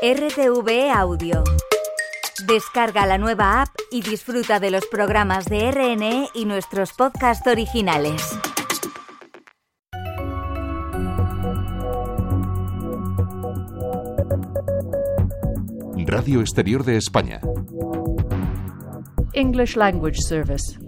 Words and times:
RTV 0.00 0.92
Audio. 0.94 1.42
Descarga 2.46 3.04
la 3.04 3.18
nueva 3.18 3.62
app 3.62 3.70
y 3.90 4.00
disfruta 4.00 4.60
de 4.60 4.70
los 4.70 4.86
programas 4.86 5.46
de 5.46 5.72
RNE 5.72 6.28
y 6.34 6.44
nuestros 6.44 6.92
podcasts 6.92 7.44
originales. 7.48 8.22
Radio 16.06 16.42
Exterior 16.42 16.84
de 16.84 16.96
España. 16.96 17.40
English 19.32 19.74
Language 19.74 20.20
Service. 20.20 20.78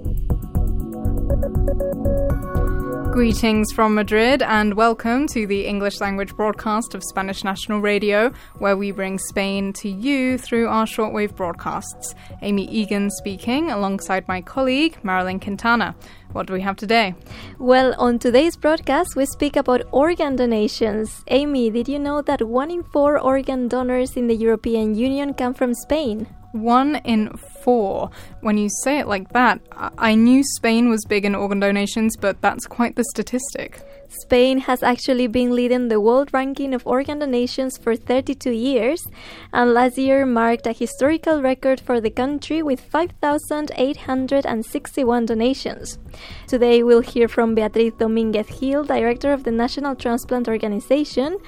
Greetings 3.13 3.73
from 3.73 3.97
Madrid 3.97 4.41
and 4.41 4.75
welcome 4.75 5.27
to 5.27 5.45
the 5.45 5.67
English 5.67 6.01
language 6.01 6.35
broadcast 6.37 6.95
of 6.95 7.03
Spanish 7.03 7.43
National 7.43 7.81
Radio, 7.81 8.31
where 8.59 8.77
we 8.77 8.93
bring 8.93 9.19
Spain 9.19 9.73
to 9.75 9.89
you 9.89 10.39
through 10.39 10.69
our 10.69 10.87
shortwave 10.87 11.35
broadcasts. 11.35 12.15
Amy 12.41 12.71
Egan 12.71 13.11
speaking 13.11 13.73
alongside 13.73 14.29
my 14.29 14.41
colleague 14.41 14.97
Marilyn 15.03 15.41
Quintana. 15.41 15.97
What 16.31 16.47
do 16.47 16.53
we 16.53 16.61
have 16.61 16.77
today? 16.77 17.17
Well, 17.59 17.97
on 17.99 18.21
today's 18.21 18.57
broadcast, 18.57 19.17
we 19.17 19.27
speak 19.27 19.57
about 19.57 19.83
organ 19.91 20.37
donations. 20.37 21.25
Amy, 21.27 21.69
did 21.69 21.89
you 21.89 21.99
know 21.99 22.23
that 22.23 22.47
one 22.47 22.71
in 22.71 22.85
four 22.85 23.19
organ 23.19 23.67
donors 23.67 24.17
in 24.17 24.29
the 24.29 24.37
European 24.37 24.95
Union 24.95 25.35
come 25.35 25.53
from 25.53 25.75
Spain? 25.75 26.29
One 26.53 26.97
in 27.05 27.37
four. 27.63 28.11
When 28.41 28.59
you 28.59 28.69
say 28.83 28.99
it 28.99 29.09
like 29.09 29.33
that, 29.33 29.61
I, 29.73 29.91
I 29.99 30.15
knew 30.15 30.43
Spain 30.43 30.89
was 30.89 31.05
big 31.05 31.25
in 31.25 31.35
organ 31.35 31.61
donations, 31.61 32.17
but 32.17 32.41
that's 32.41 32.67
quite 32.67 32.97
the 32.97 33.05
statistic. 33.05 33.83
Spain 34.11 34.59
has 34.59 34.83
actually 34.83 35.29
been 35.29 35.55
leading 35.55 35.87
the 35.87 36.01
world 36.01 36.31
ranking 36.33 36.75
of 36.75 36.85
organ 36.85 37.21
donations 37.21 37.79
for 37.79 37.95
32 37.95 38.51
years, 38.51 39.07
and 39.53 39.73
last 39.73 39.97
year 39.99 40.27
marked 40.27 40.67
a 40.67 40.73
historical 40.73 41.41
record 41.41 41.79
for 41.79 42.01
the 42.01 42.11
country 42.11 42.61
with 42.61 42.81
5,861 42.81 45.27
donations. 45.27 46.01
Today 46.49 46.83
we'll 46.83 47.03
hear 47.03 47.29
from 47.29 47.55
Beatriz 47.55 47.93
Dominguez 47.99 48.49
Gil, 48.59 48.83
director 48.83 49.33
of 49.33 49.45
the 49.45 49.53
National 49.53 49.95
Transplant 49.95 50.49
Organization, 50.49 51.39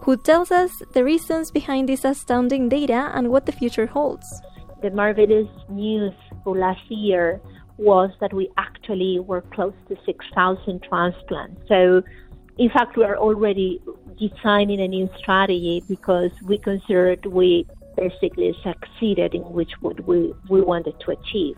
who 0.00 0.16
tells 0.16 0.50
us 0.50 0.72
the 0.94 1.04
reasons 1.04 1.52
behind 1.52 1.88
this 1.88 2.04
astounding 2.04 2.68
data 2.68 3.12
and 3.14 3.30
what 3.30 3.46
the 3.46 3.52
future 3.52 3.86
holds. 3.86 4.26
The 4.82 4.90
marvelous 4.90 5.48
news 5.68 6.12
for 6.44 6.56
last 6.56 6.88
year 6.88 7.40
was 7.78 8.10
that 8.20 8.32
we 8.32 8.50
actually 8.58 9.20
were 9.20 9.42
close 9.52 9.74
to 9.88 9.96
6,000 10.04 10.82
transplants. 10.82 11.60
So, 11.68 12.02
in 12.58 12.70
fact, 12.70 12.96
we 12.96 13.04
are 13.04 13.16
already 13.16 13.80
designing 14.18 14.80
a 14.80 14.88
new 14.88 15.08
strategy 15.16 15.82
because 15.88 16.30
we 16.44 16.58
considered 16.58 17.24
we 17.26 17.66
basically 17.96 18.54
succeeded 18.62 19.34
in 19.34 19.42
which 19.42 19.70
what 19.80 20.06
we, 20.06 20.32
we 20.48 20.60
wanted 20.60 20.94
to 21.00 21.12
achieve. 21.12 21.56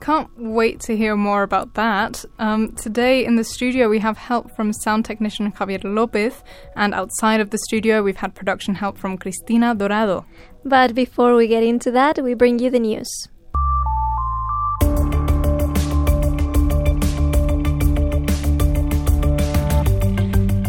Can't 0.00 0.28
wait 0.36 0.80
to 0.80 0.96
hear 0.96 1.14
more 1.14 1.44
about 1.44 1.74
that. 1.74 2.24
Um, 2.40 2.72
today 2.72 3.24
in 3.24 3.36
the 3.36 3.44
studio, 3.44 3.88
we 3.88 4.00
have 4.00 4.18
help 4.18 4.50
from 4.56 4.72
sound 4.72 5.04
technician 5.04 5.52
Javier 5.52 5.80
Lopez, 5.84 6.42
and 6.74 6.92
outside 6.92 7.40
of 7.40 7.50
the 7.50 7.58
studio, 7.68 8.02
we've 8.02 8.16
had 8.16 8.34
production 8.34 8.74
help 8.74 8.98
from 8.98 9.16
Cristina 9.16 9.76
Dorado. 9.76 10.26
But 10.64 10.94
before 10.94 11.34
we 11.34 11.48
get 11.48 11.62
into 11.62 11.90
that, 11.90 12.22
we 12.22 12.34
bring 12.34 12.58
you 12.58 12.70
the 12.70 12.78
news. 12.78 13.28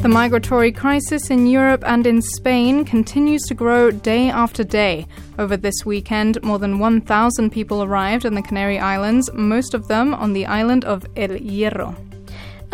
The 0.04 0.10
migratory 0.10 0.74
crisis 0.74 1.30
in 1.30 1.48
Europe 1.48 1.82
and 1.86 2.06
in 2.06 2.22
Spain 2.22 2.84
continues 2.84 3.44
to 3.44 3.54
grow 3.54 3.90
day 3.90 4.30
after 4.30 4.64
day. 4.66 5.08
Over 5.40 5.56
this 5.56 5.86
weekend, 5.86 6.44
more 6.44 6.60
than 6.60 6.78
1,000 6.78 7.52
people 7.52 7.82
arrived 7.84 8.26
in 8.26 8.36
the 8.36 8.42
Canary 8.42 8.80
Islands, 8.80 9.32
most 9.34 9.74
of 9.74 9.88
them 9.88 10.14
on 10.14 10.34
the 10.34 10.46
island 10.46 10.84
of 10.84 11.06
El 11.16 11.30
Hierro. 11.30 12.13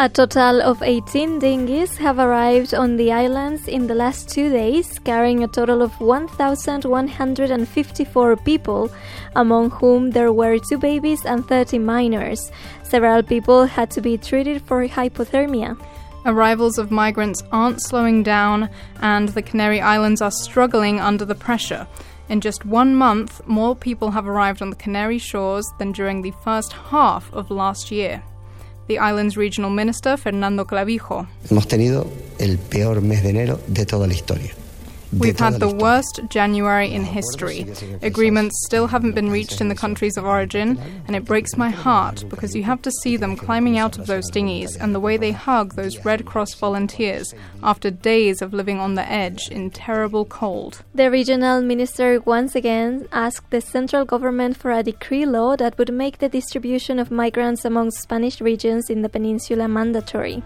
A 0.02 0.08
total 0.08 0.62
of 0.62 0.82
18 0.82 1.40
dinghies 1.40 1.98
have 1.98 2.20
arrived 2.20 2.74
on 2.74 2.96
the 2.96 3.12
islands 3.12 3.68
in 3.68 3.86
the 3.86 3.94
last 3.94 4.30
two 4.30 4.50
days, 4.50 4.98
carrying 5.00 5.44
a 5.44 5.48
total 5.50 5.82
of 5.82 6.00
1,154 6.00 8.38
people, 8.38 8.90
among 9.36 9.72
whom 9.72 10.12
there 10.12 10.32
were 10.32 10.58
two 10.58 10.78
babies 10.78 11.26
and 11.26 11.46
30 11.46 11.80
minors. 11.80 12.50
Several 12.82 13.22
people 13.22 13.66
had 13.66 13.92
to 13.92 14.00
be 14.00 14.18
treated 14.18 14.62
for 14.62 14.88
hypothermia. 14.88 15.78
Arrivals 16.26 16.78
of 16.78 16.92
migrants 16.92 17.44
aren't 17.52 17.82
slowing 17.82 18.24
down, 18.24 18.70
and 19.02 19.28
the 19.28 19.42
Canary 19.42 19.82
Islands 19.82 20.22
are 20.22 20.32
struggling 20.32 21.02
under 21.02 21.26
the 21.26 21.36
pressure. 21.36 21.86
In 22.30 22.40
just 22.40 22.64
one 22.64 22.96
month, 22.96 23.46
more 23.48 23.76
people 23.76 24.12
have 24.12 24.30
arrived 24.30 24.62
on 24.62 24.70
the 24.70 24.78
Canary 24.78 25.18
shores 25.18 25.70
than 25.78 25.92
during 25.92 26.22
the 26.22 26.32
first 26.42 26.72
half 26.72 27.30
of 27.34 27.52
last 27.52 27.92
year. 27.92 28.24
The 28.90 28.98
island's 28.98 29.38
regional 29.38 29.70
minister, 29.70 30.18
Fernando 30.18 30.66
Clavijo. 30.66 31.28
Hemos 31.52 31.68
tenido 31.68 32.08
el 32.40 32.58
peor 32.58 33.04
mes 33.04 33.22
de 33.22 33.30
enero 33.30 33.60
de 33.68 33.86
toda 33.86 34.08
la 34.08 34.16
historia. 34.16 34.52
We've 35.12 35.40
had 35.40 35.60
the 35.60 35.74
worst 35.74 36.20
January 36.30 36.92
in 36.92 37.04
history. 37.04 37.66
Agreements 38.04 38.64
still 38.68 38.88
haven't 38.88 39.16
been 39.16 39.32
reached 39.32 39.60
in 39.60 39.68
the 39.68 39.76
countries 39.76 40.18
of 40.18 40.26
origin, 40.26 40.80
and 41.08 41.16
it 41.16 41.26
breaks 41.26 41.58
my 41.58 41.70
heart 41.70 42.24
because 42.30 42.56
you 42.56 42.62
have 42.64 42.82
to 42.84 42.92
see 42.92 43.18
them 43.18 43.36
climbing 43.36 43.78
out 43.80 43.98
of 43.98 44.06
those 44.06 44.30
dinghies 44.30 44.76
and 44.76 44.94
the 44.94 45.00
way 45.00 45.18
they 45.18 45.32
hug 45.32 45.74
those 45.74 46.06
Red 46.06 46.26
Cross 46.26 46.54
volunteers 46.56 47.34
after 47.64 47.90
days 47.90 48.42
of 48.42 48.54
living 48.54 48.80
on 48.80 48.94
the 48.94 49.12
edge 49.12 49.50
in 49.50 49.72
terrible 49.72 50.26
cold. 50.26 50.84
The 50.94 51.10
regional 51.10 51.62
minister 51.62 52.20
once 52.20 52.54
again 52.54 53.08
asked 53.12 53.50
the 53.50 53.62
central 53.62 54.06
government 54.06 54.58
for 54.58 54.72
a 54.72 54.84
decree 54.84 55.26
law 55.26 55.56
that 55.56 55.78
would 55.80 55.92
make 55.92 56.20
the 56.20 56.30
distribution 56.30 57.00
of 57.00 57.10
migrants 57.10 57.66
among 57.66 57.92
Spanish 57.92 58.42
regions 58.42 58.92
in 58.92 59.02
the 59.02 59.10
peninsula 59.10 59.68
mandatory. 59.68 60.44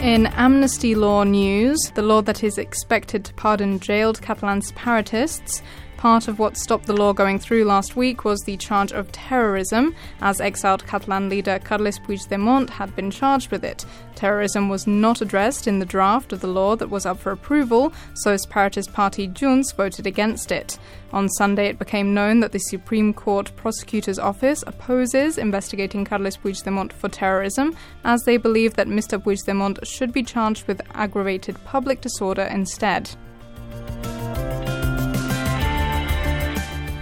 In 0.00 0.26
amnesty 0.26 0.94
law 0.94 1.24
news, 1.24 1.76
the 1.96 2.02
law 2.02 2.22
that 2.22 2.44
is 2.44 2.56
expected 2.56 3.24
to 3.24 3.34
pardon 3.34 3.80
jailed 3.80 4.22
Catalan 4.22 4.62
separatists, 4.62 5.60
part 5.98 6.28
of 6.28 6.38
what 6.38 6.56
stopped 6.56 6.86
the 6.86 6.96
law 6.96 7.12
going 7.12 7.38
through 7.38 7.64
last 7.64 7.96
week 7.96 8.24
was 8.24 8.40
the 8.40 8.56
charge 8.56 8.92
of 8.92 9.12
terrorism, 9.12 9.94
as 10.22 10.40
exiled 10.40 10.86
Catalan 10.86 11.28
leader 11.28 11.58
Carles 11.58 11.98
Puigdemont 11.98 12.70
had 12.70 12.94
been 12.96 13.10
charged 13.10 13.50
with 13.50 13.64
it. 13.64 13.84
Terrorism 14.14 14.68
was 14.68 14.86
not 14.86 15.20
addressed 15.20 15.66
in 15.66 15.80
the 15.80 15.84
draft 15.84 16.32
of 16.32 16.40
the 16.40 16.46
law 16.46 16.76
that 16.76 16.88
was 16.88 17.04
up 17.04 17.18
for 17.18 17.32
approval, 17.32 17.92
so 18.14 18.36
separatist 18.36 18.92
party 18.92 19.28
Junts 19.28 19.74
voted 19.74 20.06
against 20.06 20.50
it. 20.52 20.78
On 21.12 21.28
Sunday, 21.28 21.66
it 21.66 21.78
became 21.78 22.14
known 22.14 22.40
that 22.40 22.52
the 22.52 22.58
Supreme 22.58 23.12
Court 23.12 23.50
Prosecutor's 23.56 24.18
Office 24.18 24.62
opposes 24.66 25.36
investigating 25.36 26.04
Carles 26.04 26.36
Puigdemont 26.36 26.92
for 26.92 27.08
terrorism, 27.08 27.76
as 28.04 28.22
they 28.22 28.36
believe 28.36 28.74
that 28.74 28.86
Mr. 28.86 29.22
Puigdemont 29.22 29.84
should 29.84 30.12
be 30.12 30.22
charged 30.22 30.66
with 30.68 30.80
aggravated 30.94 31.56
public 31.64 32.00
disorder 32.00 32.42
instead. 32.42 33.10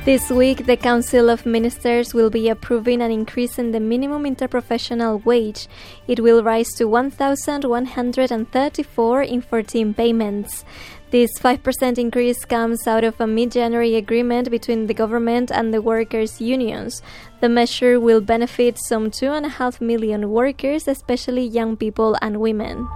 This 0.07 0.31
week, 0.31 0.67
the 0.67 0.77
Council 0.77 1.29
of 1.29 1.45
Ministers 1.45 2.15
will 2.15 2.31
be 2.31 2.49
approving 2.49 3.03
an 3.03 3.11
increase 3.11 3.59
in 3.59 3.73
the 3.73 3.81
minimum 3.81 4.23
interprofessional 4.23 5.25
wage. 5.25 5.67
It 6.07 6.21
will 6.21 6.45
rise 6.45 6.69
to 6.77 6.85
1,134 6.85 9.23
in 9.23 9.41
14 9.41 9.95
payments. 9.95 10.65
This 11.11 11.37
5% 11.41 11.99
increase 11.99 12.45
comes 12.45 12.87
out 12.87 13.03
of 13.03 13.21
a 13.21 13.27
mid 13.27 13.51
January 13.51 13.97
agreement 13.97 14.49
between 14.49 14.87
the 14.87 14.95
government 14.95 15.51
and 15.51 15.75
the 15.75 15.83
workers' 15.83 16.41
unions. 16.41 17.03
The 17.41 17.49
measure 17.49 17.99
will 17.99 18.21
benefit 18.21 18.79
some 18.79 19.11
2.5 19.11 19.81
million 19.81 20.31
workers, 20.31 20.87
especially 20.87 21.45
young 21.45 21.77
people 21.77 22.17
and 22.23 22.39
women. 22.39 22.87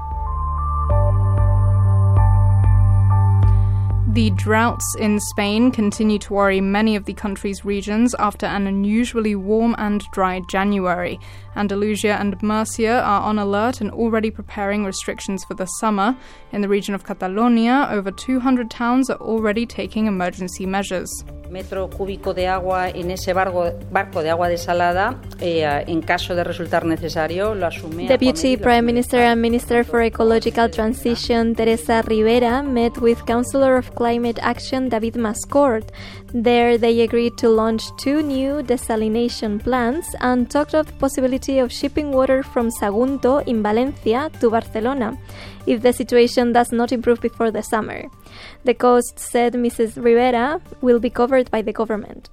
The 4.12 4.30
droughts 4.30 4.96
in 4.98 5.20
Spain 5.20 5.70
continue 5.70 6.18
to 6.18 6.34
worry 6.34 6.60
many 6.60 6.96
of 6.96 7.04
the 7.04 7.14
country's 7.14 7.64
regions 7.64 8.12
after 8.18 8.44
an 8.44 8.66
unusually 8.66 9.36
warm 9.36 9.76
and 9.78 10.02
dry 10.10 10.40
January. 10.50 11.20
Andalusia 11.54 12.16
and 12.18 12.36
Murcia 12.42 13.02
are 13.02 13.20
on 13.22 13.38
alert 13.38 13.80
and 13.80 13.92
already 13.92 14.32
preparing 14.32 14.84
restrictions 14.84 15.44
for 15.44 15.54
the 15.54 15.66
summer. 15.66 16.16
In 16.50 16.60
the 16.60 16.68
region 16.68 16.92
of 16.92 17.04
Catalonia, 17.04 17.86
over 17.88 18.10
200 18.10 18.68
towns 18.68 19.10
are 19.10 19.20
already 19.20 19.64
taking 19.64 20.06
emergency 20.06 20.66
measures. 20.66 21.08
metro 21.50 21.90
cúbico 21.90 22.32
de 22.32 22.46
agua 22.46 22.88
en 22.88 23.10
ese 23.10 23.32
barco, 23.32 23.72
barco 23.90 24.22
de 24.22 24.30
agua 24.30 24.48
desalada, 24.48 25.20
eh, 25.40 25.84
en 25.86 26.00
caso 26.00 26.34
de 26.34 26.44
resultar 26.44 26.86
necesario, 26.86 27.54
lo 27.54 27.66
asume. 27.66 28.06
Deputy 28.06 28.56
Prime 28.56 28.82
Minister 28.82 29.20
and 29.20 29.40
Minister 29.40 29.84
for 29.84 30.00
Ecological 30.00 30.70
Transition 30.70 31.54
Teresa 31.54 32.02
Ribera 32.02 32.62
met 32.62 32.98
with 32.98 33.24
Councillor 33.26 33.76
of 33.76 33.90
climate 34.00 34.38
action 34.40 34.88
David 34.88 35.16
Mascort. 35.24 35.84
There, 36.32 36.78
they 36.78 37.02
agreed 37.02 37.36
to 37.36 37.50
launch 37.50 37.82
two 37.98 38.22
new 38.22 38.62
desalination 38.62 39.62
plants 39.62 40.08
and 40.20 40.50
talked 40.50 40.74
of 40.74 40.86
the 40.86 40.94
possibility 40.94 41.58
of 41.58 41.70
shipping 41.70 42.10
water 42.10 42.42
from 42.42 42.70
Sagunto 42.80 43.46
in 43.46 43.62
Valencia 43.62 44.30
to 44.40 44.48
Barcelona 44.48 45.18
if 45.66 45.82
the 45.82 45.92
situation 45.92 46.54
does 46.54 46.72
not 46.72 46.92
improve 46.92 47.20
before 47.20 47.50
the 47.50 47.62
summer. 47.62 48.00
The 48.64 48.72
cost, 48.72 49.18
said 49.18 49.52
Mrs. 49.52 50.02
Ribera, 50.02 50.62
will 50.80 50.98
be 50.98 51.10
covered 51.10 51.50
by 51.50 51.60
the 51.60 51.74
government. 51.74 52.30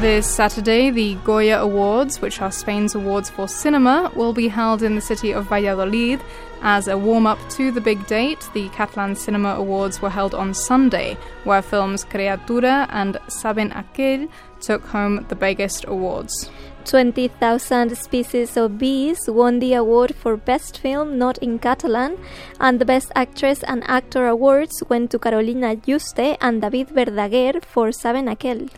This 0.00 0.26
Saturday, 0.26 0.90
the 0.90 1.14
Goya 1.24 1.60
Awards, 1.60 2.20
which 2.20 2.42
are 2.42 2.50
Spain's 2.50 2.94
awards 2.94 3.30
for 3.30 3.46
cinema, 3.46 4.10
will 4.14 4.32
be 4.32 4.48
held 4.48 4.82
in 4.82 4.96
the 4.96 5.00
city 5.00 5.32
of 5.32 5.48
Valladolid. 5.48 6.20
As 6.62 6.88
a 6.88 6.98
warm 6.98 7.26
up 7.26 7.38
to 7.50 7.70
the 7.70 7.80
big 7.80 8.04
date, 8.06 8.48
the 8.54 8.68
Catalan 8.70 9.14
Cinema 9.14 9.50
Awards 9.50 10.02
were 10.02 10.10
held 10.10 10.34
on 10.34 10.52
Sunday, 10.52 11.16
where 11.44 11.62
films 11.62 12.04
Criatura 12.04 12.88
and 12.90 13.14
Saben 13.28 13.72
Aquell 13.72 14.28
took 14.60 14.84
home 14.86 15.24
the 15.28 15.36
biggest 15.36 15.84
awards. 15.86 16.50
20,000 16.86 17.96
Species 17.96 18.56
of 18.56 18.76
Bees 18.78 19.20
won 19.28 19.58
the 19.58 19.74
award 19.74 20.14
for 20.14 20.36
Best 20.36 20.78
Film 20.78 21.18
Not 21.18 21.38
in 21.38 21.58
Catalan, 21.58 22.18
and 22.60 22.80
the 22.80 22.84
Best 22.84 23.12
Actress 23.14 23.62
and 23.62 23.82
Actor 23.88 24.26
awards 24.26 24.82
went 24.88 25.12
to 25.12 25.18
Carolina 25.18 25.76
Yuste 25.76 26.36
and 26.40 26.60
David 26.60 26.88
Verdaguer 26.88 27.64
for 27.64 27.88
Saben 27.88 28.28
Aquell. 28.28 28.68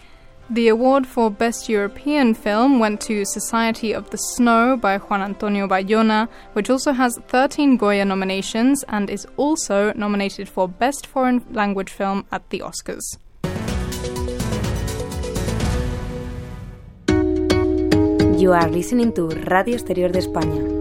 The 0.49 0.69
award 0.69 1.09
for 1.09 1.29
Best 1.29 1.69
European 1.69 2.33
Film 2.33 2.79
went 2.79 3.01
to 3.03 3.25
Society 3.25 3.93
of 3.93 4.11
the 4.11 4.17
Snow 4.17 4.77
by 4.77 4.99
Juan 4.99 5.21
Antonio 5.21 5.67
Bayona, 5.67 6.29
which 6.53 6.71
also 6.71 6.93
has 6.93 7.19
13 7.27 7.77
Goya 7.77 8.05
nominations 8.05 8.85
and 8.89 9.11
is 9.11 9.27
also 9.37 9.93
nominated 9.95 10.49
for 10.49 10.69
Best 10.69 11.09
Foreign 11.09 11.45
Language 11.51 11.91
Film 11.91 12.27
at 12.31 12.49
the 12.51 12.61
Oscars. 12.61 13.19
You 18.41 18.53
are 18.53 18.69
listening 18.69 19.13
to 19.15 19.31
Radio 19.51 19.75
Exterior 19.75 20.11
de 20.11 20.21
España. 20.21 20.76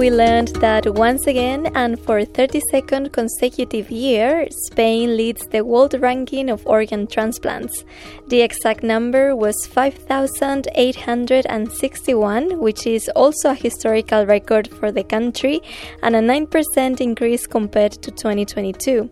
We 0.00 0.10
learned 0.10 0.48
that 0.64 0.86
once 0.94 1.26
again 1.26 1.66
and 1.74 2.00
for 2.00 2.22
32nd 2.22 3.12
consecutive 3.12 3.90
year, 3.90 4.48
Spain 4.50 5.14
leads 5.14 5.46
the 5.48 5.62
world 5.62 5.92
ranking 6.00 6.48
of 6.48 6.66
organ 6.66 7.06
transplants. 7.06 7.84
The 8.28 8.40
exact 8.40 8.82
number 8.82 9.36
was 9.36 9.66
5,861, 9.66 12.58
which 12.58 12.86
is 12.86 13.10
also 13.14 13.50
a 13.50 13.54
historical 13.54 14.24
record 14.24 14.68
for 14.68 14.90
the 14.90 15.04
country 15.04 15.60
and 16.02 16.16
a 16.16 16.20
9% 16.20 17.00
increase 17.02 17.46
compared 17.46 17.92
to 17.92 18.10
2022. 18.10 19.10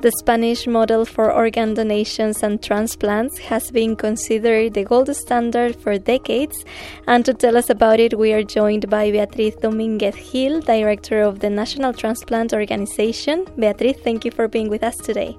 The 0.00 0.12
Spanish 0.12 0.68
model 0.68 1.04
for 1.04 1.32
organ 1.32 1.74
donations 1.74 2.44
and 2.44 2.62
transplants 2.62 3.36
has 3.38 3.72
been 3.72 3.96
considered 3.96 4.74
the 4.74 4.84
gold 4.84 5.12
standard 5.16 5.74
for 5.74 5.98
decades, 5.98 6.64
and 7.08 7.24
to 7.24 7.34
tell 7.34 7.56
us 7.56 7.68
about 7.68 7.98
it, 7.98 8.16
we 8.16 8.32
are 8.32 8.44
joined 8.44 8.88
by 8.88 9.10
Beatriz 9.10 9.56
Dominguez 9.56 10.14
Gil, 10.30 10.60
Director 10.60 11.22
of 11.22 11.40
the 11.40 11.50
National 11.50 11.92
Transplant 11.92 12.52
Organization. 12.52 13.46
Beatriz, 13.58 13.96
thank 14.04 14.24
you 14.24 14.30
for 14.30 14.48
being 14.48 14.68
with 14.68 14.82
us 14.82 14.96
today. 14.96 15.36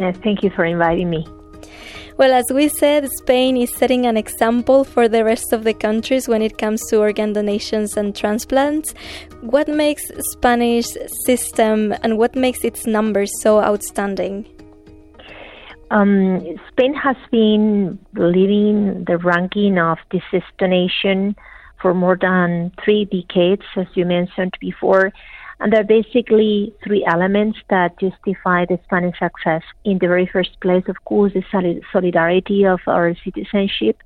Uh, 0.00 0.12
thank 0.24 0.42
you 0.42 0.50
for 0.50 0.64
inviting 0.64 1.10
me. 1.10 1.26
Well, 2.18 2.32
as 2.32 2.44
we 2.52 2.68
said, 2.68 3.08
Spain 3.10 3.56
is 3.56 3.74
setting 3.74 4.06
an 4.06 4.16
example 4.16 4.84
for 4.84 5.08
the 5.08 5.24
rest 5.24 5.52
of 5.52 5.64
the 5.64 5.72
countries 5.72 6.28
when 6.28 6.42
it 6.42 6.58
comes 6.58 6.80
to 6.88 7.00
organ 7.00 7.32
donations 7.32 7.96
and 7.96 8.14
transplants. 8.14 8.94
What 9.40 9.66
makes 9.68 10.10
Spanish 10.32 10.88
system 11.24 11.94
and 12.02 12.18
what 12.18 12.36
makes 12.36 12.64
its 12.64 12.86
numbers 12.86 13.30
so 13.40 13.60
outstanding? 13.60 14.46
Um, 15.90 16.40
Spain 16.68 16.94
has 16.94 17.16
been 17.30 17.98
leading 18.14 19.04
the 19.04 19.18
ranking 19.18 19.78
of 19.78 19.98
deceased 20.10 20.52
donation 20.58 21.36
for 21.82 21.92
more 21.92 22.16
than 22.16 22.72
three 22.82 23.04
decades, 23.04 23.62
as 23.76 23.86
you 23.94 24.06
mentioned 24.06 24.54
before. 24.60 25.12
And 25.60 25.72
there 25.72 25.80
are 25.80 25.84
basically 25.84 26.72
three 26.84 27.04
elements 27.04 27.58
that 27.68 27.98
justify 28.00 28.64
the 28.64 28.78
Spanish 28.84 29.18
success. 29.18 29.62
In 29.84 29.98
the 29.98 30.08
very 30.08 30.26
first 30.26 30.58
place, 30.60 30.84
of 30.88 31.04
course, 31.04 31.32
the 31.34 31.44
solidarity 31.92 32.64
of 32.64 32.80
our 32.86 33.14
citizenship, 33.24 34.02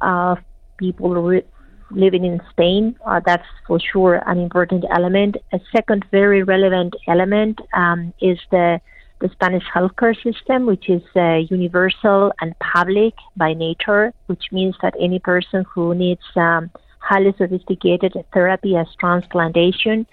of 0.00 0.38
people 0.78 1.14
re- 1.14 1.42
living 1.90 2.24
in 2.24 2.40
Spain. 2.50 2.96
Uh, 3.04 3.20
that's 3.24 3.46
for 3.66 3.78
sure 3.80 4.22
an 4.26 4.38
important 4.38 4.84
element. 4.90 5.36
A 5.52 5.60
second 5.74 6.04
very 6.10 6.42
relevant 6.42 6.94
element 7.08 7.60
um, 7.74 8.12
is 8.20 8.38
the 8.50 8.80
the 9.18 9.30
Spanish 9.30 9.64
healthcare 9.74 10.14
system, 10.22 10.66
which 10.66 10.90
is 10.90 11.02
uh, 11.16 11.36
universal 11.48 12.32
and 12.42 12.54
public 12.58 13.14
by 13.34 13.54
nature, 13.54 14.12
which 14.26 14.44
means 14.52 14.74
that 14.82 14.92
any 15.00 15.18
person 15.18 15.64
who 15.74 15.94
needs 15.94 16.20
um, 16.36 16.70
highly 17.08 17.34
sophisticated 17.38 18.12
therapy 18.32 18.76
as 18.76 18.86
transplantation 18.98 20.06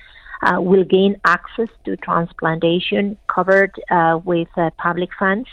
uh, 0.44 0.60
will 0.62 0.84
gain 0.84 1.20
access 1.26 1.70
to 1.86 1.96
transplantation 1.98 3.18
covered 3.34 3.72
uh, 3.90 4.20
with 4.24 4.50
uh, 4.58 4.70
public 4.78 5.10
funds. 5.18 5.50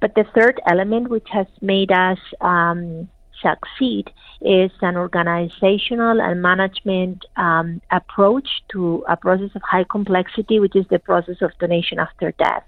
But 0.00 0.14
the 0.14 0.24
third 0.34 0.60
element, 0.66 1.08
which 1.08 1.28
has 1.32 1.46
made 1.60 1.90
us 1.90 2.18
um, 2.40 3.08
succeed, 3.42 4.10
is 4.40 4.70
an 4.82 4.96
organizational 4.96 6.20
and 6.20 6.42
management 6.42 7.24
um, 7.36 7.80
approach 7.90 8.48
to 8.72 9.04
a 9.08 9.16
process 9.16 9.50
of 9.54 9.62
high 9.62 9.84
complexity, 9.84 10.60
which 10.60 10.76
is 10.76 10.86
the 10.90 10.98
process 10.98 11.36
of 11.40 11.50
donation 11.58 11.98
after 11.98 12.32
death. 12.32 12.64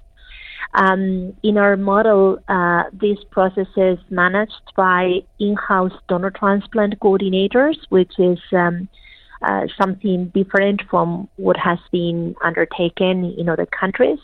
Um, 0.74 1.34
in 1.42 1.58
our 1.58 1.76
model, 1.76 2.38
uh, 2.48 2.84
this 2.92 3.18
process 3.30 3.66
is 3.76 3.98
managed 4.10 4.72
by 4.76 5.20
in-house 5.38 5.92
donor 6.08 6.30
transplant 6.30 6.98
coordinators, 7.00 7.76
which 7.88 8.12
is 8.18 8.38
um, 8.52 8.88
uh, 9.42 9.66
something 9.80 10.26
different 10.34 10.82
from 10.90 11.28
what 11.36 11.56
has 11.56 11.78
been 11.90 12.34
undertaken 12.44 13.34
in 13.38 13.48
other 13.48 13.66
countries. 13.66 14.18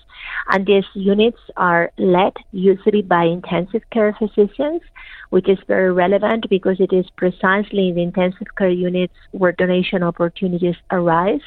And 0.49 0.67
these 0.67 0.85
units 0.95 1.39
are 1.57 1.91
led 1.99 2.35
usually 2.53 3.03
by 3.03 3.25
intensive 3.25 3.83
care 3.91 4.15
physicians, 4.19 4.83
which 5.31 5.49
is 5.49 5.59
very 5.67 5.93
relevant 5.93 6.49
because 6.51 6.81
it 6.81 6.93
is 6.93 7.07
precisely 7.17 7.89
in 7.89 7.95
the 7.95 8.03
intensive 8.03 8.49
care 8.59 8.69
units 8.69 9.15
where 9.33 9.53
donation 9.53 10.03
opportunities 10.03 10.77
arise. 10.91 11.41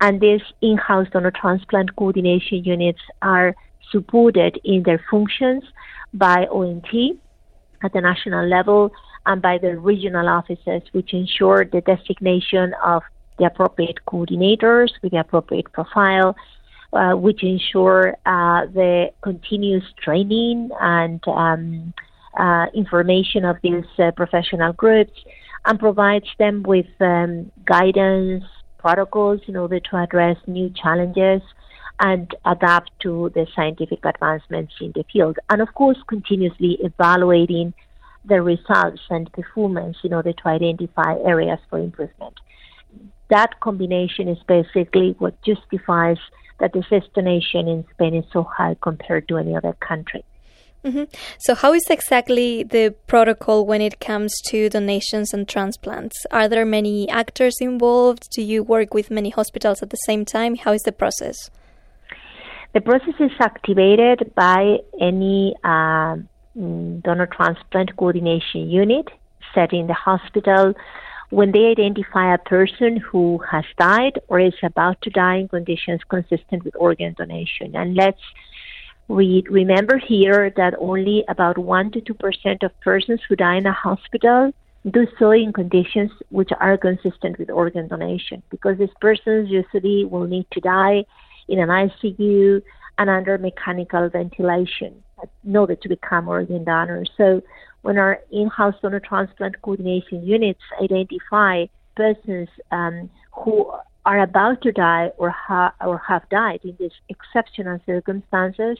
And 0.00 0.20
these 0.20 0.42
in 0.60 0.76
house 0.78 1.06
donor 1.12 1.30
transplant 1.30 1.94
coordination 1.96 2.64
units 2.64 3.00
are 3.22 3.54
supported 3.94 4.52
in 4.64 4.82
their 4.82 5.00
functions 5.10 5.62
by 6.12 6.46
ONT 6.58 6.92
at 7.84 7.92
the 7.92 8.00
national 8.00 8.44
level 8.48 8.90
and 9.26 9.40
by 9.40 9.56
the 9.58 9.72
regional 9.78 10.28
offices, 10.28 10.82
which 10.92 11.10
ensure 11.14 11.64
the 11.64 11.80
designation 11.92 12.74
of 12.84 13.02
the 13.38 13.44
appropriate 13.46 13.98
coordinators 14.06 14.90
with 15.02 15.12
the 15.12 15.18
appropriate 15.18 15.68
profile, 15.72 16.36
uh, 16.92 17.14
which 17.26 17.42
ensure 17.42 18.02
uh, 18.26 18.60
the 18.80 19.10
continuous 19.22 19.84
training 20.02 20.70
and 20.80 21.20
um, 21.28 21.92
uh, 22.38 22.66
information 22.74 23.44
of 23.44 23.56
these 23.62 23.84
uh, 23.98 24.10
professional 24.12 24.72
groups, 24.72 25.16
and 25.66 25.78
provides 25.78 26.28
them 26.38 26.62
with 26.62 26.86
um, 27.00 27.50
guidance, 27.64 28.44
protocols 28.78 29.40
in 29.48 29.56
order 29.56 29.80
to 29.80 29.96
address 29.96 30.36
new 30.46 30.70
challenges 30.82 31.40
and 32.00 32.34
adapt 32.44 32.90
to 33.00 33.30
the 33.34 33.46
scientific 33.54 34.04
advancements 34.04 34.74
in 34.80 34.92
the 34.94 35.04
field. 35.12 35.38
And 35.48 35.62
of 35.62 35.72
course, 35.74 35.98
continuously 36.08 36.78
evaluating 36.82 37.74
the 38.24 38.42
results 38.42 39.02
and 39.10 39.30
performance 39.32 39.98
in 40.02 40.12
order 40.12 40.32
to 40.32 40.48
identify 40.48 41.14
areas 41.24 41.58
for 41.68 41.78
improvement. 41.78 42.34
That 43.30 43.60
combination 43.60 44.28
is 44.28 44.38
basically 44.46 45.14
what 45.18 45.40
justifies 45.42 46.18
that 46.60 46.72
the 46.72 46.82
destination 46.82 47.68
in 47.68 47.84
Spain 47.92 48.14
is 48.14 48.24
so 48.32 48.44
high 48.44 48.76
compared 48.80 49.28
to 49.28 49.38
any 49.38 49.56
other 49.56 49.74
country. 49.80 50.24
Mm-hmm. 50.84 51.04
So, 51.38 51.54
how 51.54 51.72
is 51.72 51.84
exactly 51.88 52.62
the 52.62 52.94
protocol 53.06 53.64
when 53.64 53.80
it 53.80 54.00
comes 54.00 54.34
to 54.48 54.68
donations 54.68 55.32
and 55.32 55.48
transplants? 55.48 56.14
Are 56.30 56.46
there 56.46 56.66
many 56.66 57.08
actors 57.08 57.56
involved? 57.58 58.28
Do 58.30 58.42
you 58.42 58.62
work 58.62 58.92
with 58.92 59.10
many 59.10 59.30
hospitals 59.30 59.82
at 59.82 59.88
the 59.88 59.96
same 60.04 60.26
time? 60.26 60.56
How 60.56 60.72
is 60.72 60.82
the 60.82 60.92
process? 60.92 61.50
The 62.74 62.80
process 62.80 63.14
is 63.20 63.30
activated 63.38 64.34
by 64.34 64.78
any 65.00 65.54
uh, 65.62 66.16
donor 66.56 67.28
transplant 67.32 67.96
coordination 67.96 68.68
unit 68.68 69.06
set 69.54 69.72
in 69.72 69.86
the 69.86 69.94
hospital 69.94 70.74
when 71.30 71.52
they 71.52 71.66
identify 71.66 72.34
a 72.34 72.38
person 72.38 72.96
who 72.96 73.38
has 73.48 73.64
died 73.78 74.18
or 74.26 74.40
is 74.40 74.54
about 74.64 75.00
to 75.02 75.10
die 75.10 75.36
in 75.36 75.48
conditions 75.48 76.00
consistent 76.08 76.64
with 76.64 76.74
organ 76.76 77.14
donation. 77.16 77.76
And 77.76 77.94
let's 77.94 78.20
we 79.06 79.44
remember 79.48 79.98
here 79.98 80.50
that 80.56 80.74
only 80.80 81.24
about 81.28 81.58
1 81.58 81.92
to 81.92 82.00
2% 82.00 82.62
of 82.64 82.80
persons 82.80 83.20
who 83.28 83.36
die 83.36 83.56
in 83.56 83.66
a 83.66 83.72
hospital 83.72 84.52
do 84.90 85.06
so 85.18 85.30
in 85.30 85.52
conditions 85.52 86.10
which 86.30 86.50
are 86.58 86.76
consistent 86.76 87.38
with 87.38 87.50
organ 87.50 87.86
donation 87.86 88.42
because 88.50 88.78
these 88.78 88.96
persons 89.00 89.48
usually 89.48 90.04
will 90.04 90.26
need 90.26 90.46
to 90.52 90.60
die 90.60 91.04
in 91.48 91.58
an 91.58 91.68
ICU 91.68 92.62
and 92.98 93.10
under 93.10 93.38
mechanical 93.38 94.08
ventilation 94.08 95.02
in 95.44 95.56
order 95.56 95.74
to 95.74 95.88
become 95.88 96.28
organ 96.28 96.64
donors. 96.64 97.10
So 97.16 97.42
when 97.82 97.98
our 97.98 98.20
in-house 98.30 98.74
donor 98.82 99.00
transplant 99.00 99.60
coordination 99.62 100.26
units 100.26 100.60
identify 100.82 101.66
persons 101.96 102.48
um, 102.70 103.10
who 103.32 103.70
are 104.06 104.20
about 104.20 104.62
to 104.62 104.72
die 104.72 105.10
or, 105.16 105.30
ha- 105.30 105.74
or 105.80 105.98
have 105.98 106.28
died 106.28 106.60
in 106.64 106.76
these 106.78 106.92
exceptional 107.08 107.78
circumstances, 107.86 108.78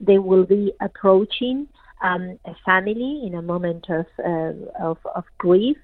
they 0.00 0.18
will 0.18 0.44
be 0.44 0.72
approaching 0.80 1.68
um, 2.02 2.38
a 2.44 2.54
family 2.64 3.22
in 3.26 3.34
a 3.34 3.42
moment 3.42 3.86
of, 3.88 4.06
uh, 4.18 4.52
of, 4.82 4.98
of, 5.14 5.24
grief 5.38 5.76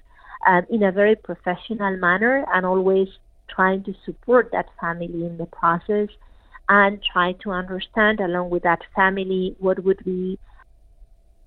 um, 0.45 0.65
in 0.69 0.83
a 0.83 0.91
very 0.91 1.15
professional 1.15 1.97
manner 1.97 2.45
and 2.53 2.65
always 2.65 3.07
trying 3.53 3.83
to 3.83 3.93
support 4.05 4.49
that 4.51 4.67
family 4.79 5.25
in 5.25 5.37
the 5.37 5.45
process 5.45 6.09
and 6.69 7.01
try 7.03 7.33
to 7.43 7.51
understand 7.51 8.19
along 8.19 8.49
with 8.49 8.63
that 8.63 8.81
family 8.95 9.55
what 9.59 9.83
would 9.83 10.03
be 10.05 10.39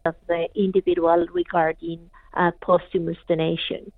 of 0.04 0.14
the 0.28 0.46
individual 0.54 1.26
regarding 1.32 2.10
uh, 2.34 2.50
posthumous 2.60 3.16
donation. 3.26 3.90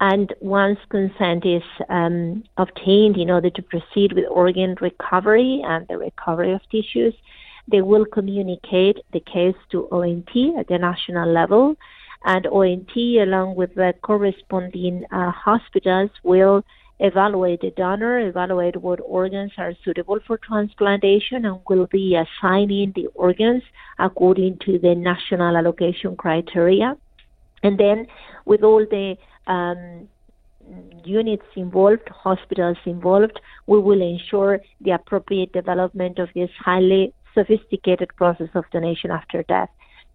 And 0.00 0.34
once 0.40 0.78
consent 0.90 1.46
is 1.46 1.62
um, 1.88 2.44
obtained 2.58 3.16
in 3.16 3.30
order 3.30 3.48
to 3.48 3.62
proceed 3.62 4.12
with 4.12 4.26
organ 4.30 4.76
recovery 4.80 5.62
and 5.64 5.88
the 5.88 5.96
recovery 5.96 6.52
of 6.52 6.60
tissues, 6.70 7.14
they 7.68 7.80
will 7.80 8.04
communicate 8.04 8.98
the 9.12 9.20
case 9.20 9.56
to 9.70 9.88
ONT 9.90 10.58
at 10.58 10.68
the 10.68 10.78
national 10.78 11.32
level. 11.32 11.76
And 12.24 12.46
ONT, 12.46 12.94
along 12.96 13.54
with 13.54 13.74
the 13.74 13.94
corresponding 14.02 15.04
uh, 15.10 15.30
hospitals, 15.30 16.10
will 16.22 16.62
evaluate 16.98 17.60
the 17.60 17.70
donor, 17.70 18.18
evaluate 18.20 18.76
what 18.76 19.00
organs 19.04 19.52
are 19.58 19.72
suitable 19.84 20.18
for 20.26 20.38
transplantation, 20.38 21.44
and 21.44 21.60
will 21.68 21.86
be 21.86 22.16
assigning 22.16 22.92
the 22.94 23.06
organs 23.14 23.62
according 23.98 24.58
to 24.64 24.78
the 24.78 24.94
national 24.94 25.56
allocation 25.56 26.16
criteria. 26.16 26.96
And 27.62 27.78
then, 27.78 28.06
with 28.44 28.62
all 28.62 28.86
the 28.86 29.16
um, 29.46 30.08
units 31.04 31.46
involved, 31.54 32.08
hospitals 32.08 32.78
involved, 32.84 33.40
we 33.66 33.78
will 33.78 34.02
ensure 34.02 34.60
the 34.80 34.92
appropriate 34.92 35.52
development 35.52 36.18
of 36.18 36.28
this 36.34 36.50
highly 36.58 37.12
sophisticated 37.34 38.10
process 38.16 38.48
of 38.54 38.64
donation 38.72 39.10
after 39.10 39.42
death. 39.44 39.68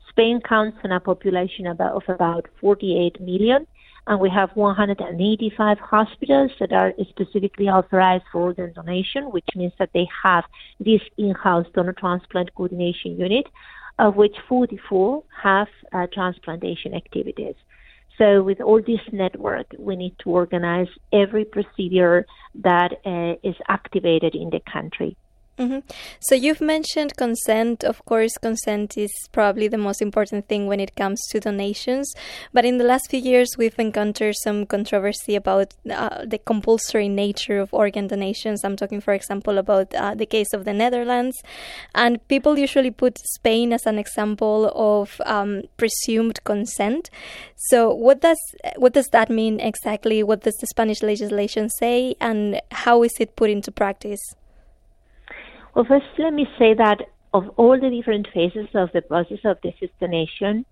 Spain 0.09 0.41
counts 0.47 0.77
on 0.83 0.91
a 0.91 0.99
population 0.99 1.67
of 1.67 1.79
about 1.79 2.45
48 2.59 3.21
million, 3.21 3.65
and 4.07 4.19
we 4.19 4.29
have 4.29 4.49
185 4.55 5.77
hospitals 5.79 6.51
that 6.59 6.71
are 6.71 6.93
specifically 7.09 7.67
authorized 7.67 8.23
for 8.31 8.41
organ 8.41 8.73
donation, 8.73 9.31
which 9.31 9.47
means 9.55 9.73
that 9.79 9.91
they 9.93 10.07
have 10.23 10.43
this 10.79 11.01
in-house 11.17 11.67
donor 11.73 11.93
transplant 11.93 12.53
coordination 12.55 13.17
unit, 13.17 13.47
of 13.99 14.15
which 14.15 14.35
44 14.49 15.23
have 15.43 15.67
uh, 15.93 16.07
transplantation 16.13 16.93
activities. 16.95 17.55
So, 18.17 18.43
with 18.43 18.59
all 18.59 18.81
this 18.81 18.99
network, 19.11 19.67
we 19.79 19.95
need 19.95 20.15
to 20.23 20.29
organize 20.31 20.89
every 21.13 21.45
procedure 21.45 22.25
that 22.55 22.91
uh, 23.05 23.47
is 23.47 23.55
activated 23.67 24.35
in 24.35 24.49
the 24.49 24.61
country. 24.71 25.15
Mm-hmm. 25.61 25.79
So 26.19 26.33
you've 26.33 26.59
mentioned 26.59 27.15
consent. 27.17 27.83
Of 27.83 28.03
course, 28.05 28.35
consent 28.41 28.97
is 28.97 29.11
probably 29.31 29.67
the 29.67 29.77
most 29.77 30.01
important 30.01 30.47
thing 30.47 30.65
when 30.65 30.79
it 30.79 30.95
comes 30.95 31.21
to 31.29 31.39
donations. 31.39 32.11
But 32.51 32.65
in 32.65 32.79
the 32.79 32.83
last 32.83 33.11
few 33.11 33.19
years, 33.19 33.49
we've 33.59 33.77
encountered 33.77 34.33
some 34.43 34.65
controversy 34.65 35.35
about 35.35 35.75
uh, 35.87 36.25
the 36.25 36.39
compulsory 36.39 37.09
nature 37.09 37.59
of 37.59 37.71
organ 37.75 38.07
donations. 38.07 38.63
I'm 38.63 38.75
talking, 38.75 39.01
for 39.01 39.13
example, 39.13 39.59
about 39.59 39.93
uh, 39.93 40.15
the 40.15 40.25
case 40.25 40.51
of 40.51 40.65
the 40.65 40.73
Netherlands, 40.73 41.37
and 41.93 42.27
people 42.27 42.57
usually 42.57 42.89
put 42.89 43.19
Spain 43.19 43.71
as 43.71 43.85
an 43.85 43.99
example 43.99 44.71
of 44.73 45.21
um, 45.27 45.61
presumed 45.77 46.43
consent. 46.43 47.11
So, 47.55 47.93
what 47.93 48.21
does 48.21 48.39
what 48.77 48.93
does 48.93 49.09
that 49.09 49.29
mean 49.29 49.59
exactly? 49.59 50.23
What 50.23 50.41
does 50.41 50.55
the 50.55 50.65
Spanish 50.65 51.03
legislation 51.03 51.69
say, 51.69 52.15
and 52.19 52.59
how 52.71 53.03
is 53.03 53.13
it 53.19 53.35
put 53.35 53.51
into 53.51 53.71
practice? 53.71 54.21
Well, 55.73 55.85
first, 55.85 56.05
let 56.17 56.33
me 56.33 56.47
say 56.59 56.73
that 56.73 57.01
of 57.33 57.49
all 57.55 57.79
the 57.79 57.89
different 57.89 58.27
phases 58.33 58.67
of 58.73 58.89
the 58.93 59.01
process 59.01 59.39
of 59.45 59.57
destination, 59.61 60.65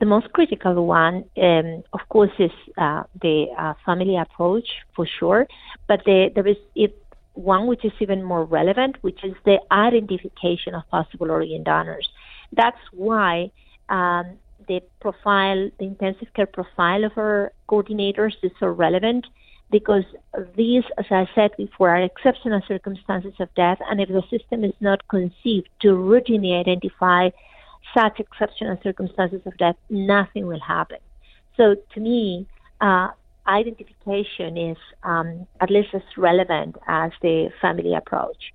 the 0.00 0.06
most 0.06 0.32
critical 0.32 0.86
one, 0.86 1.24
um, 1.40 1.84
of 1.92 2.00
course, 2.08 2.32
is 2.38 2.50
uh, 2.76 3.04
the 3.22 3.46
uh, 3.56 3.74
family 3.86 4.16
approach 4.16 4.66
for 4.96 5.06
sure, 5.06 5.46
but 5.86 6.00
the, 6.04 6.30
there 6.34 6.46
is 6.46 6.56
if 6.74 6.90
one 7.34 7.68
which 7.68 7.84
is 7.84 7.92
even 8.00 8.24
more 8.24 8.44
relevant, 8.44 8.96
which 9.02 9.22
is 9.22 9.34
the 9.44 9.58
identification 9.70 10.74
of 10.74 10.82
possible 10.90 11.30
organ 11.30 11.62
donors. 11.62 12.08
That's 12.52 12.80
why 12.92 13.52
um, 13.88 14.36
the 14.66 14.80
profile, 15.00 15.70
the 15.78 15.84
intensive 15.84 16.28
care 16.34 16.46
profile 16.46 17.04
of 17.04 17.12
our 17.16 17.52
coordinators 17.68 18.32
is 18.42 18.50
so 18.58 18.66
relevant 18.66 19.26
because 19.70 20.04
these, 20.56 20.84
as 20.98 21.06
I 21.10 21.28
said 21.34 21.50
before, 21.56 21.90
are 21.90 22.02
exceptional 22.02 22.60
circumstances 22.66 23.34
of 23.40 23.52
death, 23.54 23.78
and 23.88 24.00
if 24.00 24.08
the 24.08 24.22
system 24.30 24.64
is 24.64 24.74
not 24.80 25.06
conceived 25.08 25.68
to 25.82 25.88
routinely 25.88 26.58
identify 26.58 27.30
such 27.96 28.20
exceptional 28.20 28.78
circumstances 28.82 29.40
of 29.46 29.56
death, 29.56 29.76
nothing 29.88 30.46
will 30.46 30.60
happen. 30.60 30.98
So, 31.56 31.76
to 31.94 32.00
me, 32.00 32.46
uh, 32.80 33.08
identification 33.46 34.56
is 34.56 34.76
um, 35.02 35.46
at 35.60 35.70
least 35.70 35.88
as 35.94 36.02
relevant 36.16 36.76
as 36.86 37.12
the 37.22 37.50
family 37.60 37.94
approach. 37.94 38.52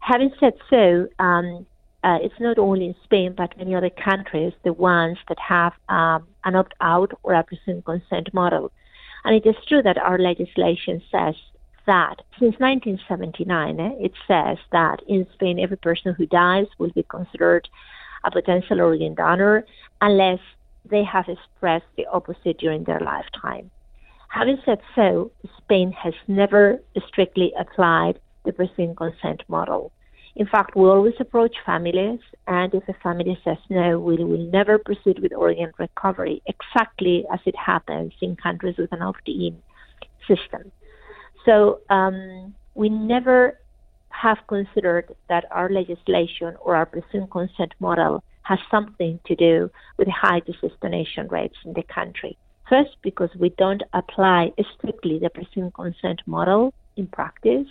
Having 0.00 0.32
said 0.38 0.54
so, 0.70 1.08
um, 1.18 1.66
uh, 2.04 2.18
it's 2.22 2.38
not 2.38 2.58
only 2.58 2.86
in 2.86 2.94
Spain, 3.04 3.34
but 3.36 3.56
many 3.58 3.74
other 3.74 3.90
countries, 3.90 4.52
the 4.64 4.72
ones 4.72 5.18
that 5.28 5.38
have 5.40 5.72
um, 5.88 6.26
an 6.44 6.54
opt 6.54 6.74
out 6.80 7.12
or 7.22 7.34
a 7.34 7.42
presumed 7.42 7.84
consent 7.84 8.32
model. 8.32 8.70
And 9.24 9.34
it 9.34 9.46
is 9.46 9.56
true 9.66 9.82
that 9.82 9.98
our 9.98 10.18
legislation 10.18 11.02
says 11.10 11.34
that 11.86 12.22
since 12.38 12.54
1979, 12.58 13.80
eh, 13.80 13.90
it 13.98 14.12
says 14.26 14.58
that 14.72 15.00
in 15.08 15.26
Spain, 15.34 15.58
every 15.58 15.76
person 15.76 16.14
who 16.14 16.26
dies 16.26 16.66
will 16.78 16.90
be 16.90 17.02
considered 17.08 17.68
a 18.24 18.30
potential 18.30 18.80
organ 18.80 19.14
donor 19.14 19.64
unless 20.00 20.40
they 20.90 21.04
have 21.04 21.28
expressed 21.28 21.86
the 21.96 22.06
opposite 22.06 22.58
during 22.58 22.84
their 22.84 23.00
lifetime. 23.00 23.70
Having 24.28 24.58
said 24.64 24.80
so, 24.94 25.30
Spain 25.56 25.92
has 25.92 26.14
never 26.26 26.80
strictly 27.06 27.52
applied 27.58 28.18
the 28.44 28.52
presumed 28.52 28.96
consent 28.96 29.42
model. 29.48 29.92
In 30.36 30.46
fact, 30.46 30.76
we 30.76 30.88
always 30.88 31.14
approach 31.18 31.56
families, 31.66 32.20
and 32.46 32.72
if 32.72 32.88
a 32.88 32.94
family 33.02 33.38
says 33.44 33.58
no, 33.68 33.98
we 33.98 34.16
will 34.16 34.50
never 34.50 34.78
proceed 34.78 35.18
with 35.18 35.32
organ 35.32 35.72
recovery, 35.78 36.42
exactly 36.46 37.24
as 37.32 37.40
it 37.44 37.56
happens 37.56 38.12
in 38.20 38.36
countries 38.36 38.76
with 38.76 38.92
an 38.92 39.02
opt-in 39.02 39.60
system. 40.28 40.70
So 41.44 41.80
um, 41.90 42.54
we 42.74 42.88
never 42.88 43.58
have 44.10 44.38
considered 44.48 45.14
that 45.28 45.44
our 45.50 45.68
legislation 45.70 46.56
or 46.60 46.76
our 46.76 46.86
presumed 46.86 47.30
consent 47.30 47.74
model 47.80 48.22
has 48.42 48.58
something 48.70 49.20
to 49.26 49.34
do 49.34 49.70
with 49.96 50.08
high 50.08 50.40
donation 50.80 51.28
rates 51.28 51.56
in 51.64 51.72
the 51.74 51.82
country. 51.82 52.36
First, 52.68 52.96
because 53.02 53.30
we 53.38 53.50
don't 53.50 53.82
apply 53.92 54.52
strictly 54.76 55.18
the 55.18 55.30
presumed 55.30 55.74
consent 55.74 56.20
model 56.26 56.74
in 56.96 57.06
practice. 57.06 57.66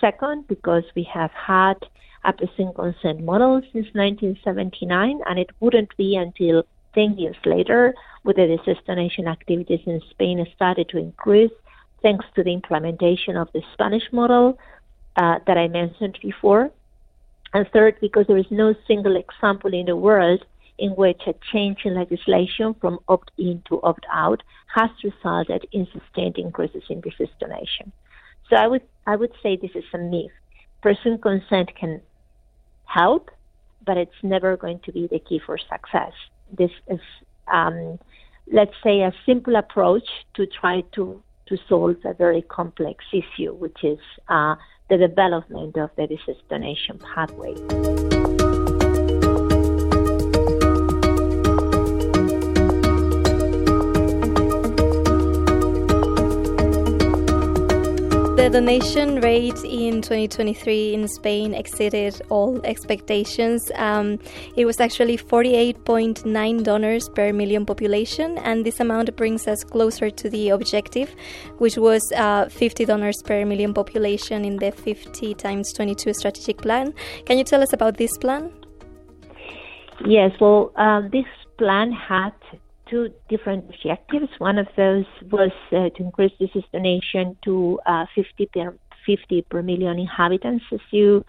Second, 0.00 0.46
because 0.48 0.84
we 0.94 1.02
have 1.12 1.30
had 1.32 1.76
a 2.24 2.32
presumed 2.32 2.74
consent 2.74 3.20
model 3.20 3.60
since 3.72 3.86
1979, 3.94 5.20
and 5.26 5.38
it 5.38 5.50
wouldn't 5.60 5.96
be 5.96 6.16
until 6.16 6.64
10 6.94 7.18
years 7.18 7.36
later 7.44 7.94
with 8.24 8.36
the 8.36 8.46
deceased 8.46 8.86
donation 8.86 9.26
activities 9.26 9.80
in 9.86 10.00
Spain 10.10 10.44
started 10.54 10.88
to 10.90 10.98
increase 10.98 11.52
thanks 12.02 12.24
to 12.34 12.42
the 12.42 12.52
implementation 12.52 13.36
of 13.36 13.48
the 13.52 13.62
Spanish 13.72 14.02
model 14.12 14.58
uh, 15.16 15.38
that 15.46 15.58
I 15.58 15.68
mentioned 15.68 16.18
before. 16.22 16.70
And 17.52 17.66
third, 17.72 17.96
because 18.00 18.26
there 18.26 18.36
is 18.36 18.50
no 18.50 18.74
single 18.86 19.16
example 19.16 19.74
in 19.74 19.86
the 19.86 19.96
world 19.96 20.44
in 20.78 20.90
which 20.92 21.20
a 21.26 21.34
change 21.52 21.78
in 21.84 21.94
legislation 21.94 22.74
from 22.80 22.98
opt 23.08 23.30
in 23.36 23.62
to 23.68 23.82
opt 23.82 24.06
out 24.12 24.42
has 24.74 24.90
resulted 25.04 25.66
in 25.72 25.86
sustained 25.92 26.38
increases 26.38 26.82
in 26.88 27.00
deceased 27.00 27.38
donation. 27.38 27.92
So 28.50 28.56
I 28.56 28.66
would 28.66 28.82
I 29.06 29.16
would 29.16 29.32
say 29.42 29.56
this 29.56 29.70
is 29.74 29.84
a 29.94 29.98
myth. 29.98 30.32
Presumed 30.82 31.22
consent 31.22 31.74
can 31.78 32.02
help, 32.84 33.30
but 33.86 33.96
it's 33.96 34.20
never 34.22 34.56
going 34.56 34.80
to 34.80 34.92
be 34.92 35.06
the 35.06 35.20
key 35.20 35.40
for 35.44 35.56
success. 35.56 36.12
This 36.52 36.70
is, 36.88 37.00
um, 37.52 37.98
let's 38.52 38.74
say, 38.82 39.02
a 39.02 39.12
simple 39.24 39.56
approach 39.56 40.08
to 40.34 40.46
try 40.46 40.82
to 40.96 41.22
to 41.46 41.56
solve 41.68 41.96
a 42.04 42.14
very 42.14 42.42
complex 42.42 43.04
issue, 43.12 43.54
which 43.54 43.84
is 43.84 43.98
uh, 44.28 44.56
the 44.88 44.96
development 44.96 45.76
of 45.76 45.90
the 45.96 46.06
deceased 46.06 46.48
donation 46.48 46.98
pathway. 46.98 48.49
The 58.40 58.48
donation 58.48 59.20
rate 59.20 59.58
in 59.64 60.00
2023 60.00 60.94
in 60.94 61.06
Spain 61.08 61.52
exceeded 61.52 62.22
all 62.30 62.58
expectations. 62.64 63.70
Um, 63.74 64.18
it 64.56 64.64
was 64.64 64.80
actually 64.80 65.18
48.9 65.18 66.64
donors 66.64 67.10
per 67.10 67.34
million 67.34 67.66
population, 67.66 68.38
and 68.38 68.64
this 68.64 68.80
amount 68.80 69.14
brings 69.14 69.46
us 69.46 69.62
closer 69.62 70.08
to 70.08 70.30
the 70.30 70.48
objective, 70.48 71.14
which 71.58 71.76
was 71.76 72.00
uh, 72.16 72.48
50 72.48 72.86
donors 72.86 73.22
per 73.22 73.44
million 73.44 73.74
population 73.74 74.46
in 74.46 74.56
the 74.56 74.72
50 74.72 75.34
times 75.34 75.74
22 75.74 76.14
strategic 76.14 76.62
plan. 76.62 76.94
Can 77.26 77.36
you 77.36 77.44
tell 77.44 77.60
us 77.60 77.74
about 77.74 77.98
this 77.98 78.16
plan? 78.16 78.50
Yes, 80.06 80.32
well, 80.40 80.72
um, 80.76 81.10
this 81.12 81.26
plan 81.58 81.92
had 81.92 82.32
two 82.90 83.10
different 83.28 83.64
objectives. 83.70 84.28
One 84.38 84.58
of 84.58 84.66
those 84.76 85.06
was 85.30 85.52
uh, 85.72 85.90
to 85.90 86.02
increase 86.02 86.32
deceased 86.38 86.72
donation 86.72 87.36
to 87.44 87.80
uh, 87.86 88.06
50 88.14 88.46
per 88.46 88.76
50 89.06 89.42
per 89.42 89.62
million 89.62 89.98
inhabitants, 89.98 90.64
as 90.72 90.80
you 90.90 91.24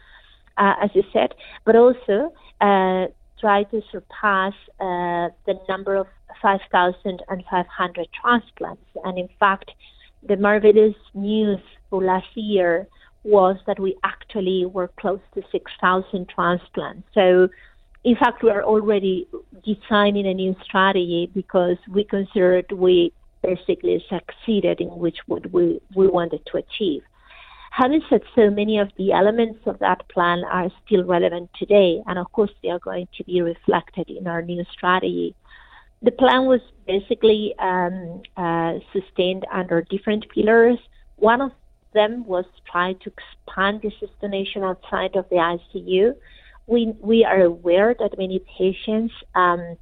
uh, 0.58 0.74
as 0.84 0.90
you 0.94 1.04
said, 1.14 1.34
but 1.66 1.76
also 1.76 2.34
uh, 2.60 3.08
try 3.40 3.64
to 3.64 3.82
surpass 3.92 4.54
uh, 4.80 5.30
the 5.46 5.56
number 5.70 5.96
of 5.96 6.08
5,500 6.42 8.08
transplants. 8.22 8.84
And 9.04 9.18
in 9.18 9.30
fact, 9.40 9.72
the 10.28 10.38
marvelous 10.38 10.96
news 11.14 11.60
for 11.90 12.04
last 12.04 12.28
year 12.36 12.88
was 13.24 13.58
that 13.68 13.80
we 13.80 13.96
actually 14.04 14.66
were 14.66 14.90
close 15.00 15.20
to 15.36 15.42
6,000 15.52 16.28
transplants. 16.30 17.08
So 17.14 17.50
in 18.04 18.16
fact, 18.16 18.44
we 18.44 18.50
are 18.50 18.64
already 18.64 19.28
designing 19.64 20.26
a 20.26 20.34
new 20.34 20.56
strategy 20.64 21.30
because 21.34 21.78
we 21.90 22.04
considered 22.04 22.72
we 22.72 23.14
basically 23.44 24.04
succeeded 24.10 24.82
in 24.82 24.90
which 24.90 25.18
what 25.28 25.52
we, 25.52 25.80
we 25.96 26.08
wanted 26.08 26.42
to 26.48 26.58
achieve. 26.58 27.04
Having 27.72 28.02
said 28.10 28.22
so, 28.36 28.50
many 28.50 28.80
of 28.80 28.90
the 28.98 29.14
elements 29.14 29.60
of 29.66 29.80
that 29.80 30.08
plan 30.10 30.44
are 30.52 30.70
still 30.86 31.04
relevant 31.04 31.50
today, 31.58 32.02
and 32.06 32.20
of 32.20 32.32
course, 32.32 32.52
they 32.62 32.70
are 32.70 32.80
going 32.80 33.08
to 33.18 33.24
be 33.24 33.42
reflected 33.42 34.10
in 34.10 34.28
our 34.28 34.42
new 34.42 34.64
strategy. 34.74 35.36
The 36.02 36.12
plan 36.12 36.46
was 36.46 36.60
basically 36.86 37.56
um, 37.60 38.24
uh, 38.36 38.80
sustained 38.92 39.46
under 39.52 39.84
different 39.84 40.26
pillars. 40.30 40.80
One 41.16 41.40
of 41.40 41.52
them 41.94 42.26
was 42.26 42.46
trying 42.70 42.98
to 43.00 43.12
expand 43.12 43.82
the 43.84 43.92
donation 44.20 44.64
outside 44.64 45.16
of 45.16 45.30
the 45.30 45.36
ICU 45.36 46.16
we 46.68 46.94
we 47.00 47.26
are 47.26 47.42
aware 47.42 47.96
that 48.00 48.18
many 48.18 48.40
patients 48.58 49.14
um, 49.36 49.78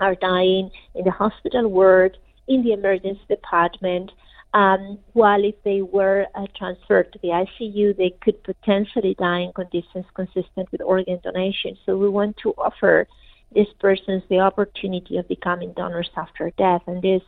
are 0.00 0.14
dying 0.14 0.70
in 0.94 1.04
the 1.04 1.10
hospital 1.10 1.68
ward, 1.68 2.16
in 2.46 2.62
the 2.62 2.72
emergency 2.72 3.20
department. 3.28 4.10
Um, 4.54 4.98
while 5.12 5.44
if 5.44 5.56
they 5.62 5.82
were 5.82 6.26
uh, 6.34 6.46
transferred 6.56 7.12
to 7.12 7.18
the 7.18 7.28
ICU, 7.28 7.96
they 7.96 8.14
could 8.22 8.42
potentially 8.44 9.14
die 9.18 9.40
in 9.40 9.52
conditions 9.52 10.06
consistent 10.14 10.72
with 10.72 10.80
organ 10.80 11.20
donation. 11.22 11.76
So 11.84 11.98
we 11.98 12.08
want 12.08 12.38
to 12.44 12.54
offer 12.56 13.06
these 13.54 13.66
persons 13.78 14.22
the 14.30 14.38
opportunity 14.40 15.18
of 15.18 15.28
becoming 15.28 15.74
donors 15.74 16.08
after 16.16 16.50
death, 16.56 16.82
and 16.86 17.02
this 17.02 17.22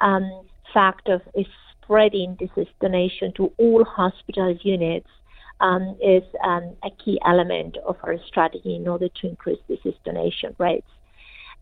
um, 0.00 0.42
fact 0.72 1.08
of 1.08 1.22
spreading 1.82 2.36
this 2.38 2.68
donation 2.80 3.32
to 3.36 3.52
all 3.58 3.84
hospital 3.84 4.56
units 4.62 5.08
um, 5.60 5.96
is 6.02 6.22
um, 6.44 6.74
a 6.82 6.90
key 7.04 7.18
element 7.26 7.76
of 7.86 7.96
our 8.02 8.16
strategy 8.26 8.76
in 8.76 8.88
order 8.88 9.08
to 9.08 9.28
increase 9.28 9.58
deceased 9.68 10.02
donation 10.04 10.54
rates. 10.58 10.86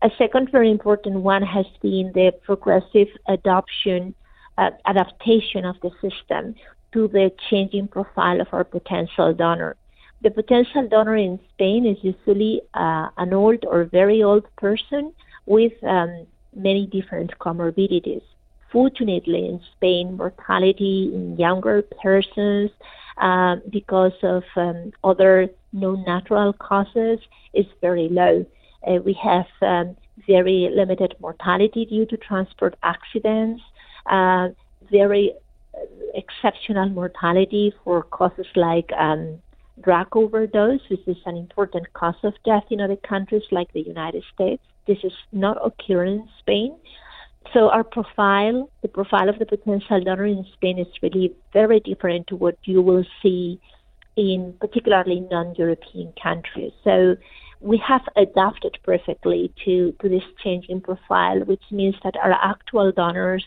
A 0.01 0.09
second 0.17 0.49
very 0.51 0.71
important 0.71 1.15
one 1.21 1.41
has 1.41 1.65
been 1.81 2.11
the 2.13 2.31
progressive 2.43 3.09
adoption, 3.27 4.15
uh, 4.57 4.69
adaptation 4.85 5.65
of 5.65 5.75
the 5.81 5.91
system 6.01 6.55
to 6.93 7.07
the 7.09 7.31
changing 7.49 7.87
profile 7.87 8.39
of 8.39 8.47
our 8.53 8.63
potential 8.63 9.33
donor. 9.33 9.75
The 10.21 10.31
potential 10.31 10.87
donor 10.87 11.15
in 11.15 11.39
Spain 11.53 11.85
is 11.85 11.97
usually 12.01 12.61
uh, 12.73 13.09
an 13.17 13.33
old 13.33 13.63
or 13.65 13.85
very 13.85 14.23
old 14.23 14.45
person 14.55 15.13
with 15.45 15.73
um, 15.83 16.25
many 16.55 16.87
different 16.87 17.37
comorbidities. 17.39 18.23
Fortunately, 18.71 19.47
in 19.47 19.61
Spain, 19.75 20.17
mortality 20.17 21.11
in 21.13 21.37
younger 21.37 21.81
persons 22.01 22.71
uh, 23.19 23.57
because 23.69 24.13
of 24.23 24.43
um, 24.55 24.91
other 25.03 25.49
non 25.73 26.03
natural 26.05 26.53
causes 26.53 27.19
is 27.53 27.65
very 27.81 28.07
low. 28.09 28.45
Uh, 28.87 28.95
we 29.05 29.13
have 29.13 29.45
um, 29.61 29.95
very 30.25 30.69
limited 30.73 31.15
mortality 31.19 31.85
due 31.85 32.05
to 32.05 32.17
transport 32.17 32.75
accidents, 32.83 33.61
uh, 34.05 34.49
very 34.89 35.33
uh, 35.75 35.79
exceptional 36.15 36.89
mortality 36.89 37.73
for 37.83 38.03
causes 38.03 38.47
like 38.55 38.89
um, 38.93 39.39
drug 39.81 40.07
overdose, 40.15 40.81
which 40.89 41.05
is 41.07 41.17
an 41.25 41.37
important 41.37 41.91
cause 41.93 42.15
of 42.23 42.33
death 42.45 42.65
in 42.69 42.81
other 42.81 42.97
countries 42.97 43.43
like 43.51 43.71
the 43.73 43.81
United 43.81 44.23
States. 44.33 44.63
This 44.87 44.97
is 45.03 45.13
not 45.31 45.57
occurring 45.63 46.21
in 46.21 46.29
Spain. 46.39 46.75
So 47.53 47.69
our 47.69 47.83
profile, 47.83 48.69
the 48.81 48.87
profile 48.87 49.29
of 49.29 49.39
the 49.39 49.45
potential 49.45 50.03
donor 50.03 50.25
in 50.25 50.45
Spain 50.53 50.77
is 50.77 50.87
really 51.01 51.33
very 51.51 51.79
different 51.79 52.27
to 52.27 52.35
what 52.35 52.57
you 52.63 52.81
will 52.81 53.05
see 53.23 53.59
in 54.15 54.53
particularly 54.59 55.21
non-European 55.31 56.13
countries. 56.21 56.73
So 56.83 57.15
we 57.61 57.77
have 57.77 58.01
adapted 58.15 58.77
perfectly 58.83 59.51
to, 59.65 59.93
to 60.01 60.09
this 60.09 60.23
changing 60.43 60.81
profile, 60.81 61.39
which 61.39 61.63
means 61.71 61.95
that 62.03 62.15
our 62.17 62.33
actual 62.33 62.91
donors 62.91 63.45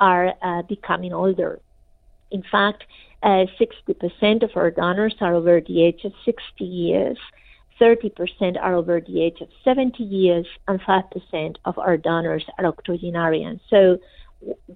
are 0.00 0.34
uh, 0.42 0.62
becoming 0.62 1.12
older. 1.12 1.60
In 2.30 2.42
fact, 2.50 2.84
uh, 3.22 3.46
60% 3.60 4.42
of 4.42 4.50
our 4.56 4.70
donors 4.70 5.14
are 5.20 5.34
over 5.34 5.60
the 5.60 5.84
age 5.84 6.04
of 6.04 6.12
60 6.24 6.64
years, 6.64 7.18
30% 7.80 8.58
are 8.60 8.74
over 8.74 9.00
the 9.00 9.22
age 9.22 9.40
of 9.40 9.48
70 9.64 10.02
years, 10.02 10.46
and 10.66 10.80
5% 10.80 11.56
of 11.64 11.78
our 11.78 11.96
donors 11.96 12.44
are 12.58 12.66
octogenarians. 12.66 13.60
So 13.70 13.98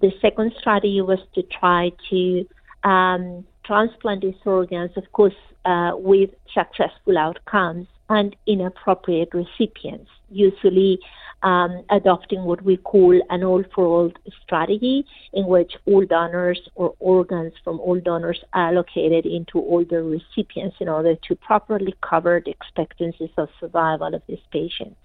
the 0.00 0.12
second 0.20 0.52
strategy 0.58 1.00
was 1.00 1.20
to 1.34 1.42
try 1.42 1.92
to 2.10 2.46
um, 2.84 3.46
transplant 3.64 4.22
these 4.22 4.34
organs, 4.44 4.90
of 4.96 5.10
course, 5.12 5.34
uh, 5.64 5.92
with 5.94 6.30
successful 6.52 7.16
outcomes 7.16 7.86
and 8.08 8.34
inappropriate 8.46 9.30
recipients, 9.32 10.10
usually 10.30 10.98
um, 11.42 11.84
adopting 11.90 12.44
what 12.44 12.62
we 12.62 12.76
call 12.76 13.20
an 13.30 13.42
all 13.42 13.64
for 13.74 13.84
all 13.84 14.12
strategy, 14.42 15.04
in 15.32 15.46
which 15.46 15.72
all 15.86 16.04
donors 16.04 16.60
or 16.74 16.94
organs 17.00 17.52
from 17.64 17.80
all 17.80 18.00
donors 18.00 18.40
are 18.52 18.68
allocated 18.68 19.26
into 19.26 19.58
older 19.58 20.04
recipients 20.04 20.76
in 20.80 20.88
order 20.88 21.16
to 21.28 21.34
properly 21.36 21.94
cover 22.00 22.40
the 22.44 22.50
expectancies 22.50 23.30
of 23.36 23.48
survival 23.58 24.14
of 24.14 24.22
these 24.28 24.38
patients. 24.52 24.96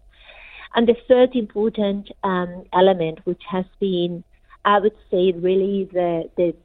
And 0.75 0.87
the 0.87 0.95
third 1.07 1.35
important 1.35 2.11
um, 2.23 2.65
element, 2.73 3.19
which 3.23 3.41
has 3.49 3.65
been, 3.79 4.23
I 4.65 4.79
would 4.79 4.95
say, 5.09 5.31
really 5.31 5.89
the, 5.91 6.29
the 6.35 6.55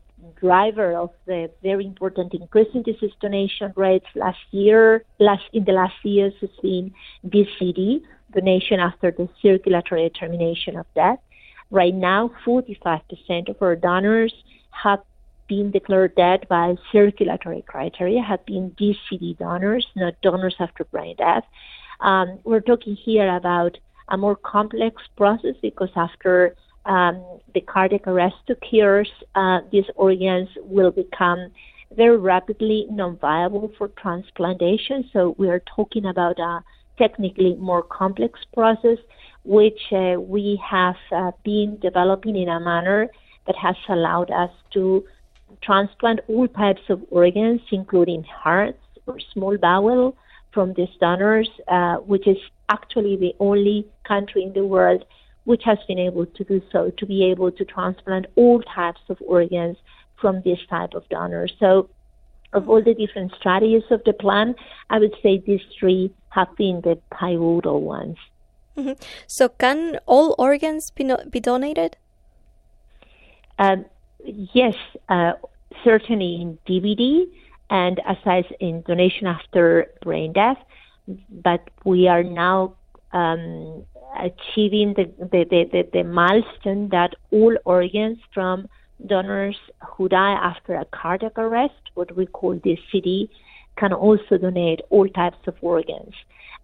driver 0.40 0.94
of 0.96 1.11
the 1.26 1.50
very 1.62 1.87
important 1.87 2.35
increase 2.35 2.68
in 2.74 2.82
deceased 2.82 3.18
donation 3.20 3.72
rates 3.76 4.06
last 4.14 4.38
year, 4.50 5.04
last 5.18 5.44
in 5.52 5.64
the 5.64 5.72
last 5.72 5.94
years 6.02 6.35
has 6.40 6.50
been 6.62 6.92
DCD, 7.26 8.02
donation 8.32 8.80
after 8.80 9.10
the 9.10 9.28
circulatory 9.40 10.08
determination 10.08 10.76
of 10.76 10.86
death. 10.94 11.18
Right 11.70 11.94
now, 11.94 12.30
45% 12.46 13.48
of 13.48 13.56
our 13.60 13.76
donors 13.76 14.34
have 14.70 15.00
been 15.48 15.70
declared 15.70 16.14
dead 16.14 16.46
by 16.48 16.74
circulatory 16.92 17.62
criteria, 17.66 18.22
have 18.22 18.44
been 18.46 18.70
DCD 18.72 19.38
donors, 19.38 19.86
not 19.96 20.14
donors 20.22 20.56
after 20.58 20.84
brain 20.84 21.16
death. 21.16 21.44
Um, 22.00 22.38
we're 22.44 22.60
talking 22.60 22.96
here 22.96 23.36
about 23.36 23.78
a 24.08 24.16
more 24.16 24.36
complex 24.36 25.02
process 25.16 25.54
because 25.62 25.90
after 25.96 26.54
um, 26.84 27.24
the 27.54 27.60
cardiac 27.60 28.06
arrest 28.06 28.48
occurs, 28.48 29.10
uh, 29.34 29.60
these 29.70 29.84
organs 29.94 30.48
will 30.56 30.90
become 30.90 31.50
very 31.96 32.16
rapidly 32.16 32.86
non-viable 32.90 33.72
for 33.78 33.88
transplantation. 33.88 35.08
So 35.12 35.34
we 35.38 35.48
are 35.48 35.62
talking 35.76 36.06
about 36.06 36.38
a 36.38 36.62
technically 36.98 37.55
more 37.57 37.83
complex 37.83 38.40
process, 38.55 38.98
which 39.44 39.81
uh, 39.92 40.16
we 40.18 40.61
have 40.64 40.96
uh, 41.11 41.33
been 41.44 41.78
developing 41.81 42.37
in 42.37 42.48
a 42.48 42.61
manner 42.61 43.09
that 43.46 43.57
has 43.57 43.76
allowed 43.88 44.31
us 44.31 44.50
to 44.72 45.05
transplant 45.62 46.20
all 46.28 46.46
types 46.48 46.83
of 46.88 47.02
organs, 47.11 47.61
including 47.70 48.22
hearts 48.24 48.78
or 49.07 49.18
small 49.33 49.57
bowel, 49.59 50.16
from 50.52 50.74
these 50.74 50.94
donors, 51.00 51.48
uh, 51.68 51.96
which 51.96 52.26
is 52.26 52.37
actually 52.68 53.16
the 53.16 53.35
only 53.40 53.87
country 54.05 54.42
in 54.42 54.52
the 54.52 54.64
world 54.64 55.05
which 55.44 55.62
has 55.64 55.78
been 55.88 55.98
able 55.98 56.26
to 56.26 56.44
do 56.44 56.62
so, 56.70 56.90
to 56.96 57.07
be 57.07 57.24
able 57.24 57.50
to 57.50 57.64
transplant 57.64 58.26
all 58.37 58.62
types 58.62 59.00
of 59.09 59.16
organs 59.26 59.76
from 60.20 60.40
this 60.44 60.59
type 60.70 60.94
of 60.94 61.09
donor. 61.09 61.48
So, 61.59 61.88
of 62.52 62.68
all 62.68 62.82
the 62.82 62.94
different 62.94 63.32
strategies 63.38 63.84
of 63.90 64.02
the 64.04 64.12
plan, 64.12 64.54
I 64.90 64.98
would 64.98 65.14
say 65.22 65.38
these 65.38 65.62
three 65.78 66.12
have 66.30 66.54
been 66.56 66.80
the 66.82 66.98
pivotal 67.18 67.82
ones. 67.82 68.16
Mm-hmm. 68.76 68.92
So, 69.26 69.48
can 69.48 69.98
all 70.06 70.34
organs 70.38 70.90
be, 70.90 71.04
no- 71.04 71.22
be 71.28 71.40
donated? 71.40 71.96
Um, 73.58 73.84
yes, 74.24 74.74
uh, 75.08 75.32
certainly 75.84 76.40
in 76.40 76.58
DBD 76.66 77.26
and 77.70 78.00
as 78.04 78.44
in 78.60 78.82
donation 78.82 79.26
after 79.26 79.90
brain 80.02 80.32
death, 80.32 80.58
but 81.30 81.68
we 81.84 82.08
are 82.08 82.22
now 82.22 82.74
um, 83.12 83.84
achieving 84.18 84.94
the, 84.94 85.04
the, 85.18 85.44
the, 85.72 85.88
the, 85.92 86.04
milestone 86.04 86.88
that 86.90 87.14
all 87.30 87.56
organs 87.64 88.18
from 88.32 88.68
donors 89.07 89.57
who 89.96 90.09
die 90.09 90.33
after 90.33 90.74
a 90.74 90.85
cardiac 90.87 91.38
arrest, 91.38 91.90
what 91.94 92.14
we 92.16 92.26
call 92.26 92.57
DCD, 92.57 93.28
can 93.76 93.92
also 93.92 94.38
donate 94.38 94.81
all 94.90 95.09
types 95.09 95.38
of 95.46 95.55
organs. 95.61 96.14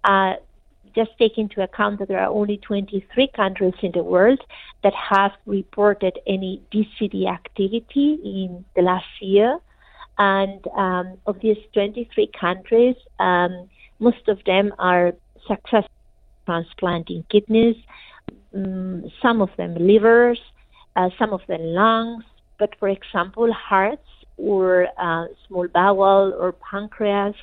Uh, 0.04 0.34
just 0.94 1.10
take 1.18 1.38
into 1.38 1.62
account 1.62 1.98
that 1.98 2.08
there 2.08 2.20
are 2.20 2.30
only 2.30 2.56
23 2.58 3.28
countries 3.36 3.74
in 3.82 3.92
the 3.92 4.02
world 4.02 4.40
that 4.82 4.94
have 4.94 5.32
reported 5.46 6.18
any 6.26 6.62
DCD 6.72 7.28
activity 7.28 8.18
in 8.24 8.64
the 8.74 8.82
last 8.82 9.06
year. 9.20 9.58
And 10.18 10.66
um, 10.76 11.16
of 11.26 11.40
these 11.40 11.58
23 11.72 12.30
countries, 12.38 12.96
um, 13.20 13.68
most 14.00 14.26
of 14.28 14.42
them 14.44 14.72
are 14.78 15.12
successful 15.46 15.90
transplanting 16.46 17.24
kidneys, 17.30 17.76
um, 18.54 19.10
some 19.20 19.42
of 19.42 19.50
them 19.58 19.74
livers, 19.74 20.40
uh, 20.98 21.08
some 21.18 21.32
of 21.32 21.40
the 21.46 21.58
lungs, 21.58 22.24
but 22.58 22.70
for 22.78 22.88
example, 22.88 23.50
hearts 23.52 24.08
or 24.36 24.88
uh, 24.98 25.26
small 25.46 25.66
bowel 25.68 26.34
or 26.38 26.52
pancreas 26.70 27.36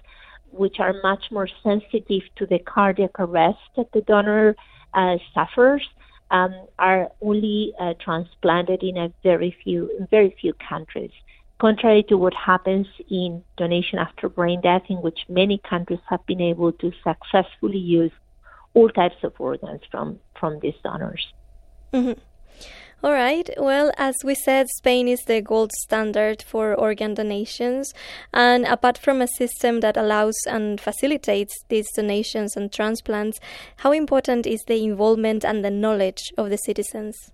which 0.52 0.80
are 0.80 0.94
much 1.04 1.24
more 1.32 1.50
sensitive 1.63 2.24
to 2.38 2.46
the 2.46 2.60
cardiac 2.60 3.20
arrest 3.20 3.60
that 3.76 3.91
the 3.94 4.02
donor 4.02 4.56
uh, 4.94 5.18
suffers, 5.34 5.84
um, 6.32 6.54
are 6.80 7.12
only 7.22 7.74
uh, 7.80 7.94
transplanted 8.00 8.82
in 8.82 8.98
a 8.98 9.12
very 9.24 9.56
few, 9.63 9.89
very 10.10 10.36
few 10.41 10.54
countries. 10.54 11.12
Contrary 11.60 12.04
to 12.04 12.18
what 12.18 12.34
happens 12.34 12.88
in 13.10 13.44
donation 13.58 14.00
after 14.00 14.28
brain 14.28 14.60
death, 14.62 14.84
in 14.89 14.98
which 14.98 15.20
many 15.30 15.58
countries 15.70 16.00
have 16.10 16.26
been 16.26 16.41
able 16.41 16.72
to 16.74 16.91
successfully 17.04 17.78
use 17.78 18.12
all 18.74 18.89
types 18.89 19.15
of 19.24 19.34
organs 19.39 19.82
from 19.89 20.20
from 20.39 20.60
these 20.60 20.80
donors. 20.84 21.26
Mm-hmm. 21.94 22.20
All 23.06 23.13
right. 23.13 23.48
Well, 23.60 23.91
as 24.00 24.15
we 24.24 24.34
said, 24.34 24.68
Spain 24.68 25.08
is 25.08 25.20
the 25.28 25.39
gold 25.39 25.72
standard 25.74 26.41
for 26.41 26.74
organ 26.74 27.13
donations. 27.13 27.94
And 28.34 28.65
apart 28.65 28.98
from 28.98 29.22
a 29.22 29.28
system 29.28 29.82
that 29.82 29.96
allows 29.96 30.34
and 30.48 30.82
facilitates 30.82 31.54
these 31.70 31.86
donations 31.96 32.58
and 32.58 32.74
transplants, 32.74 33.39
how 33.78 33.91
important 33.91 34.48
is 34.48 34.63
the 34.65 34.84
involvement 34.84 35.46
and 35.46 35.63
the 35.63 35.70
knowledge 35.70 36.34
of 36.36 36.50
the 36.50 36.58
citizens? 36.58 37.32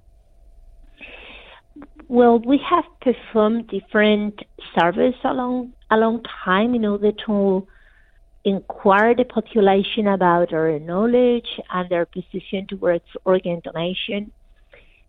Well, 2.10 2.40
we 2.40 2.60
have 2.70 2.84
performed 3.00 3.70
different 3.70 4.42
surveys 4.78 5.16
along 5.24 5.72
a 5.90 5.96
long 5.96 6.22
time 6.44 6.76
in 6.76 6.84
order 6.84 7.14
to 7.28 7.66
inquire 8.44 9.16
the 9.16 9.24
population 9.24 10.06
about 10.06 10.50
their 10.50 10.78
knowledge 10.80 11.62
and 11.70 11.88
their 11.90 12.06
position 12.06 12.68
towards 12.68 13.06
organ 13.24 13.62
donation. 13.64 14.34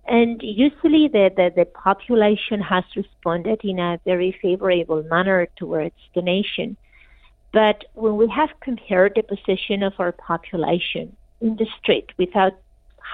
And 0.06 0.40
usually 0.42 1.08
the, 1.08 1.30
the, 1.34 1.52
the, 1.54 1.64
population 1.64 2.60
has 2.60 2.84
responded 2.96 3.60
in 3.62 3.78
a 3.78 4.00
very 4.04 4.36
favorable 4.42 5.02
manner 5.04 5.46
towards 5.56 5.94
donation. 6.14 6.76
But 7.52 7.84
when 7.94 8.16
we 8.16 8.28
have 8.28 8.50
compared 8.60 9.12
the 9.14 9.22
position 9.22 9.82
of 9.82 9.92
our 9.98 10.12
population 10.12 11.16
in 11.40 11.56
the 11.56 11.66
street 11.80 12.10
without 12.18 12.54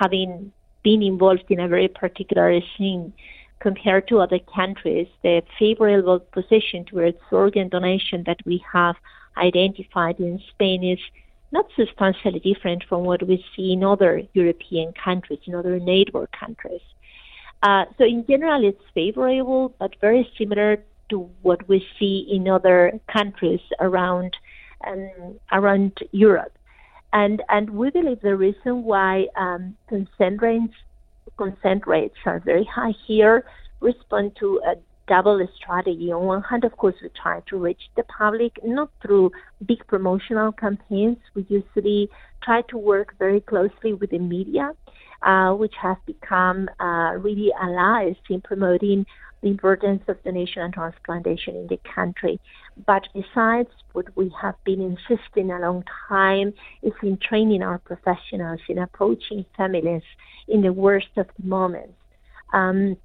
having 0.00 0.52
been 0.82 1.02
involved 1.02 1.44
in 1.50 1.60
a 1.60 1.68
very 1.68 1.88
particular 1.88 2.58
scene 2.76 3.12
compared 3.60 4.08
to 4.08 4.20
other 4.20 4.38
countries, 4.38 5.08
the 5.22 5.42
favorable 5.58 6.20
position 6.20 6.84
towards 6.84 7.18
organ 7.30 7.68
donation 7.68 8.22
that 8.26 8.38
we 8.46 8.64
have 8.72 8.96
identified 9.36 10.18
in 10.20 10.40
Spain 10.50 10.84
is 10.84 11.00
not 11.50 11.66
substantially 11.76 12.40
different 12.40 12.84
from 12.88 13.04
what 13.04 13.22
we 13.26 13.44
see 13.54 13.72
in 13.72 13.82
other 13.84 14.22
European 14.34 14.92
countries, 14.92 15.40
in 15.46 15.54
other 15.54 15.78
neighbor 15.78 16.28
countries. 16.38 16.82
Uh, 17.62 17.84
so 17.96 18.04
in 18.04 18.24
general, 18.26 18.64
it's 18.64 18.82
favorable, 18.94 19.74
but 19.78 19.94
very 20.00 20.30
similar 20.38 20.78
to 21.08 21.28
what 21.42 21.66
we 21.68 21.84
see 21.98 22.26
in 22.30 22.48
other 22.48 22.92
countries 23.10 23.60
around 23.80 24.36
um, 24.86 25.38
around 25.52 25.98
Europe. 26.12 26.52
And 27.12 27.42
and 27.48 27.70
we 27.70 27.90
believe 27.90 28.20
the 28.20 28.36
reason 28.36 28.84
why 28.84 29.26
um, 29.36 29.76
consent 29.88 30.40
rates 30.42 30.74
consent 31.36 31.86
rates 31.86 32.16
are 32.26 32.40
very 32.40 32.64
high 32.64 32.94
here 33.06 33.44
respond 33.80 34.36
to 34.40 34.60
a 34.66 34.74
double 35.08 35.46
strategy. 35.56 36.12
On 36.12 36.24
one 36.24 36.42
hand, 36.42 36.64
of 36.64 36.76
course, 36.76 36.94
we 37.02 37.08
try 37.20 37.40
to 37.48 37.56
reach 37.56 37.82
the 37.96 38.04
public 38.04 38.52
not 38.64 38.90
through 39.02 39.32
big 39.66 39.86
promotional 39.86 40.52
campaigns. 40.52 41.18
We 41.34 41.46
usually 41.48 42.08
try 42.42 42.62
to 42.70 42.78
work 42.78 43.14
very 43.18 43.40
closely 43.40 43.92
with 43.94 44.10
the 44.10 44.18
media, 44.18 44.72
uh, 45.22 45.52
which 45.54 45.74
has 45.80 45.96
become 46.06 46.68
uh, 46.78 47.12
really 47.18 47.50
allies 47.60 48.16
in 48.28 48.40
promoting 48.40 49.06
the 49.42 49.48
importance 49.48 50.02
of 50.08 50.22
donation 50.24 50.62
and 50.62 50.74
transplantation 50.74 51.54
in 51.56 51.66
the 51.68 51.80
country. 51.94 52.40
But 52.86 53.08
besides, 53.14 53.70
what 53.92 54.06
we 54.16 54.32
have 54.40 54.56
been 54.64 54.80
insisting 54.80 55.50
a 55.50 55.60
long 55.60 55.84
time 56.08 56.52
is 56.82 56.92
in 57.02 57.18
training 57.18 57.62
our 57.62 57.78
professionals 57.78 58.60
in 58.68 58.78
approaching 58.78 59.44
families 59.56 60.02
in 60.48 60.62
the 60.62 60.72
worst 60.72 61.08
of 61.16 61.26
the 61.38 61.46
moments. 61.46 61.94
Um, 62.52 62.96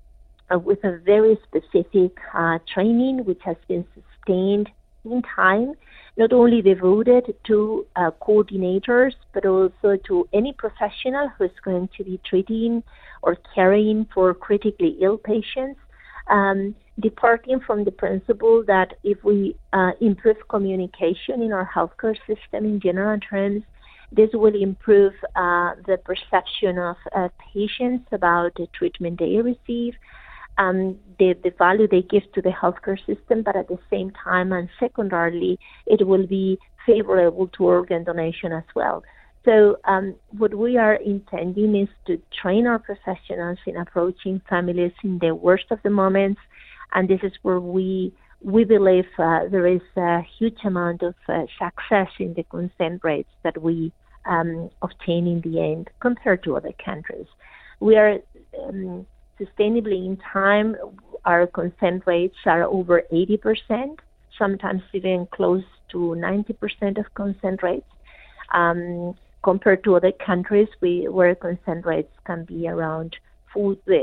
uh, 0.51 0.59
with 0.59 0.83
a 0.83 0.97
very 0.99 1.37
specific 1.43 2.17
uh, 2.33 2.59
training 2.73 3.25
which 3.25 3.41
has 3.43 3.57
been 3.67 3.85
sustained 3.93 4.69
in 5.05 5.21
time, 5.35 5.73
not 6.17 6.31
only 6.31 6.61
devoted 6.61 7.35
to 7.45 7.85
uh, 7.95 8.11
coordinators, 8.21 9.13
but 9.33 9.45
also 9.45 9.97
to 10.07 10.27
any 10.33 10.53
professional 10.53 11.29
who 11.37 11.45
is 11.45 11.51
going 11.63 11.89
to 11.97 12.03
be 12.03 12.19
treating 12.25 12.83
or 13.21 13.37
caring 13.55 14.07
for 14.13 14.33
critically 14.33 14.97
ill 15.01 15.17
patients, 15.17 15.79
um, 16.29 16.75
departing 16.99 17.59
from 17.59 17.83
the 17.83 17.91
principle 17.91 18.63
that 18.67 18.93
if 19.03 19.23
we 19.23 19.55
uh, 19.73 19.91
improve 19.99 20.37
communication 20.49 21.41
in 21.41 21.51
our 21.51 21.69
healthcare 21.73 22.15
system 22.27 22.65
in 22.65 22.79
general 22.79 23.19
terms, 23.19 23.63
this 24.11 24.29
will 24.33 24.55
improve 24.55 25.13
uh, 25.35 25.71
the 25.87 25.97
perception 26.05 26.77
of 26.77 26.95
uh, 27.15 27.29
patients 27.53 28.05
about 28.11 28.53
the 28.55 28.67
treatment 28.77 29.19
they 29.19 29.37
receive 29.37 29.95
um, 30.57 30.97
the, 31.19 31.35
the 31.43 31.51
value 31.57 31.87
they 31.87 32.01
give 32.01 32.31
to 32.33 32.41
the 32.41 32.49
healthcare 32.49 32.97
system, 33.05 33.43
but 33.43 33.55
at 33.55 33.67
the 33.67 33.79
same 33.89 34.11
time 34.11 34.51
and 34.51 34.69
secondarily, 34.79 35.59
it 35.85 36.05
will 36.05 36.27
be 36.27 36.59
favorable 36.85 37.47
to 37.47 37.63
organ 37.65 38.03
donation 38.03 38.51
as 38.51 38.63
well. 38.75 39.03
So, 39.45 39.77
um, 39.85 40.15
what 40.37 40.53
we 40.53 40.77
are 40.77 40.95
intending 40.95 41.75
is 41.75 41.89
to 42.07 42.21
train 42.41 42.65
our 42.65 42.79
professionals 42.79 43.57
in 43.65 43.75
approaching 43.75 44.41
families 44.49 44.93
in 45.03 45.19
the 45.19 45.35
worst 45.35 45.65
of 45.69 45.79
the 45.83 45.89
moments, 45.89 46.39
and 46.93 47.09
this 47.09 47.19
is 47.23 47.33
where 47.41 47.59
we 47.59 48.13
we 48.41 48.65
believe 48.65 49.05
uh, 49.17 49.47
there 49.49 49.67
is 49.67 49.81
a 49.95 50.19
huge 50.37 50.59
amount 50.65 51.01
of 51.01 51.15
uh, 51.29 51.45
success 51.57 52.09
in 52.19 52.33
the 52.33 52.43
consent 52.43 53.01
rates 53.03 53.29
that 53.43 53.61
we 53.61 53.91
um, 54.25 54.69
obtain 54.81 55.27
in 55.27 55.41
the 55.41 55.61
end 55.61 55.89
compared 56.01 56.43
to 56.43 56.57
other 56.57 56.73
countries. 56.83 57.27
We 57.79 57.95
are 57.95 58.19
um, 58.61 59.05
sustainably 59.39 60.05
in 60.05 60.17
time, 60.17 60.75
our 61.25 61.47
consent 61.47 62.03
rates 62.05 62.35
are 62.45 62.63
over 62.63 63.03
80%, 63.11 63.97
sometimes 64.37 64.81
even 64.93 65.27
close 65.31 65.63
to 65.91 65.97
90% 65.97 66.97
of 66.97 67.13
consent 67.13 67.63
rates. 67.63 67.87
Um, 68.53 69.15
compared 69.43 69.83
to 69.83 69.95
other 69.95 70.11
countries, 70.11 70.69
we, 70.81 71.07
where 71.07 71.35
consent 71.35 71.85
rates 71.85 72.13
can 72.25 72.45
be 72.45 72.67
around 72.67 73.15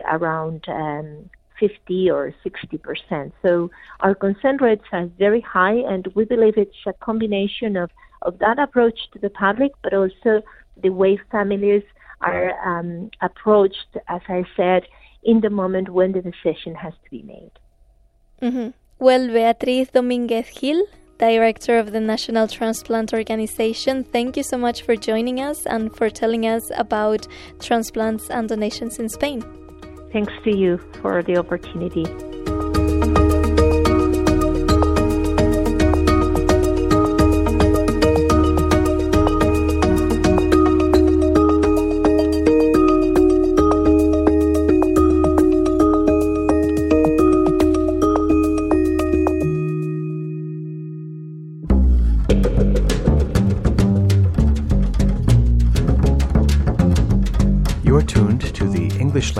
around 0.09 0.65
um, 0.69 1.29
50 1.59 2.11
or 2.11 2.33
60 2.43 2.79
percent. 2.79 3.35
So 3.43 3.71
our 4.01 4.15
consent 4.15 4.61
rates 4.61 4.85
are 4.93 5.07
very 5.19 5.41
high, 5.41 5.75
and 5.75 6.07
we 6.15 6.25
believe 6.25 6.55
it's 6.57 6.87
a 6.87 6.93
combination 6.93 7.77
of, 7.77 7.91
of 8.23 8.39
that 8.39 8.59
approach 8.59 8.99
to 9.13 9.19
the 9.19 9.31
public, 9.31 9.73
but 9.83 9.93
also 9.93 10.43
the 10.81 10.91
way 10.91 11.19
families 11.33 11.83
are 12.21 12.53
um, 12.65 13.11
approached, 13.23 13.97
as 14.09 14.21
I 14.29 14.45
said, 14.57 14.85
in 15.23 15.41
the 15.41 15.51
moment 15.51 15.89
when 15.91 16.13
the 16.13 16.23
decision 16.23 16.75
has 16.75 16.93
to 17.05 17.11
be 17.11 17.23
made. 17.23 17.53
Mm-hmm. 18.43 18.71
Well, 18.99 19.29
Beatriz 19.29 19.91
Domínguez 19.91 20.59
Gil, 20.59 20.87
director 21.19 21.79
of 21.79 21.93
the 21.93 22.01
National 22.01 22.49
Transplant 22.49 23.13
Organization. 23.13 24.05
Thank 24.05 24.37
you 24.37 24.43
so 24.43 24.57
much 24.57 24.83
for 24.83 24.97
joining 24.97 25.41
us 25.41 25.67
and 25.67 25.95
for 25.95 26.11
telling 26.11 26.47
us 26.47 26.71
about 26.77 27.27
transplants 27.61 28.31
and 28.31 28.49
donations 28.49 28.99
in 28.99 29.09
Spain. 29.09 29.43
Thanks 30.13 30.33
to 30.45 30.57
you 30.57 30.79
for 31.01 31.23
the 31.23 31.37
opportunity. 31.37 32.05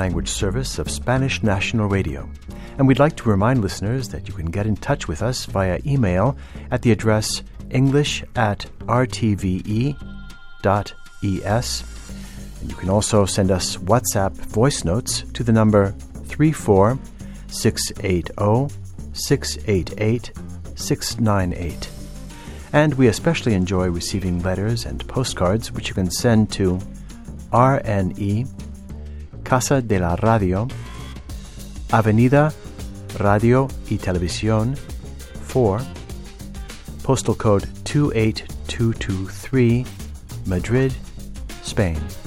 Language 0.01 0.31
service 0.31 0.79
of 0.79 0.91
Spanish 0.91 1.43
National 1.43 1.87
Radio. 1.87 2.27
And 2.79 2.89
we'd 2.89 2.99
like 2.99 3.17
to 3.17 3.29
remind 3.29 3.61
listeners 3.61 4.09
that 4.09 4.29
you 4.29 4.33
can 4.33 4.51
get 4.51 4.67
in 4.67 4.75
touch 4.75 5.09
with 5.09 5.21
us 5.21 5.45
via 5.45 5.79
email 5.85 6.39
at 6.71 6.81
the 6.81 6.91
address 6.91 7.43
english 7.69 8.25
at 8.35 8.65
rtve.es. 8.87 9.95
And 12.61 12.71
you 12.71 12.77
can 12.77 12.89
also 12.89 13.27
send 13.27 13.51
us 13.51 13.77
WhatsApp 13.77 14.33
voice 14.33 14.85
notes 14.85 15.23
to 15.35 15.45
the 15.45 15.53
number 15.53 15.93
34680 16.25 18.75
688 19.13 20.33
698. 20.77 21.91
And 22.73 22.95
we 22.95 23.09
especially 23.09 23.53
enjoy 23.53 23.91
receiving 23.91 24.43
letters 24.43 24.87
and 24.87 25.07
postcards 25.09 25.73
which 25.73 25.89
you 25.89 25.95
can 25.95 26.11
send 26.11 26.51
to 26.53 26.81
RNE, 27.53 28.49
Casa 29.51 29.81
de 29.81 29.99
la 29.99 30.15
Radio, 30.15 30.69
Avenida 31.91 32.53
Radio 33.19 33.67
y 33.89 33.97
Televisión 33.97 34.77
4, 35.53 35.85
postal 37.03 37.37
code 37.37 37.67
28223, 37.83 39.85
Madrid, 40.47 40.93
Spain. 41.65 42.20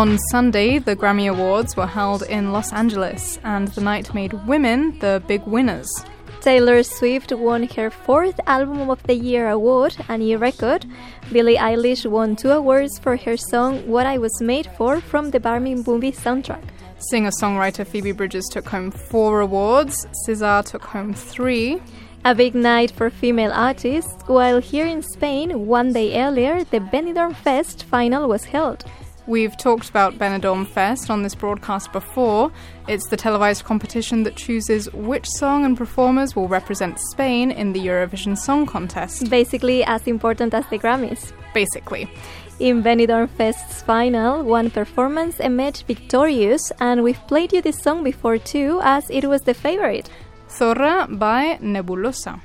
On 0.00 0.16
Sunday, 0.30 0.78
the 0.78 0.96
Grammy 0.96 1.30
Awards 1.30 1.76
were 1.76 1.86
held 1.86 2.22
in 2.22 2.52
Los 2.52 2.72
Angeles, 2.72 3.38
and 3.44 3.68
the 3.68 3.82
night 3.82 4.14
made 4.14 4.32
women 4.46 4.98
the 5.00 5.22
big 5.28 5.42
winners. 5.42 5.90
Taylor 6.40 6.82
Swift 6.82 7.32
won 7.32 7.64
her 7.64 7.90
fourth 7.90 8.40
Album 8.46 8.88
of 8.88 9.02
the 9.02 9.12
Year 9.12 9.50
award, 9.50 9.94
a 10.08 10.16
new 10.16 10.38
record. 10.38 10.86
Billie 11.30 11.58
Eilish 11.58 12.10
won 12.10 12.34
two 12.34 12.50
awards 12.50 12.98
for 12.98 13.14
her 13.18 13.36
song 13.36 13.86
What 13.86 14.06
I 14.06 14.16
Was 14.16 14.40
Made 14.40 14.68
For 14.78 15.02
from 15.02 15.32
the 15.32 15.38
Barbie 15.38 15.74
movie 15.74 16.12
soundtrack. 16.12 16.64
Singer 17.10 17.32
songwriter 17.38 17.86
Phoebe 17.86 18.12
Bridgers 18.12 18.48
took 18.50 18.70
home 18.70 18.90
four 18.90 19.40
awards, 19.40 20.06
SZA 20.26 20.64
took 20.64 20.84
home 20.84 21.12
three. 21.12 21.82
A 22.24 22.34
big 22.34 22.54
night 22.54 22.90
for 22.90 23.10
female 23.10 23.52
artists, 23.52 24.16
while 24.26 24.62
here 24.62 24.86
in 24.86 25.02
Spain, 25.02 25.66
one 25.66 25.92
day 25.92 26.22
earlier, 26.22 26.64
the 26.64 26.80
Benidorm 26.80 27.36
Fest 27.36 27.84
final 27.84 28.30
was 28.30 28.44
held. 28.44 28.86
We've 29.30 29.56
talked 29.56 29.88
about 29.88 30.18
Benidorm 30.18 30.66
Fest 30.66 31.08
on 31.08 31.22
this 31.22 31.36
broadcast 31.36 31.92
before. 31.92 32.50
It's 32.88 33.08
the 33.10 33.16
televised 33.16 33.62
competition 33.62 34.24
that 34.24 34.34
chooses 34.34 34.92
which 34.92 35.24
song 35.28 35.64
and 35.64 35.76
performers 35.76 36.34
will 36.34 36.48
represent 36.48 36.98
Spain 37.12 37.52
in 37.52 37.72
the 37.72 37.78
Eurovision 37.78 38.36
Song 38.36 38.66
Contest. 38.66 39.30
Basically, 39.30 39.84
as 39.84 40.08
important 40.08 40.52
as 40.52 40.66
the 40.66 40.80
Grammys. 40.80 41.32
Basically. 41.54 42.10
In 42.58 42.82
Benidorm 42.82 43.30
Fest's 43.30 43.82
final, 43.82 44.42
one 44.42 44.68
performance 44.68 45.38
emerged 45.38 45.86
victorious, 45.86 46.72
and 46.80 47.04
we've 47.04 47.24
played 47.28 47.52
you 47.52 47.62
this 47.62 47.80
song 47.80 48.02
before 48.02 48.38
too, 48.38 48.80
as 48.82 49.08
it 49.10 49.26
was 49.26 49.42
the 49.42 49.54
favorite. 49.54 50.10
Zorra 50.48 51.06
by 51.08 51.56
Nebulossa. 51.62 52.40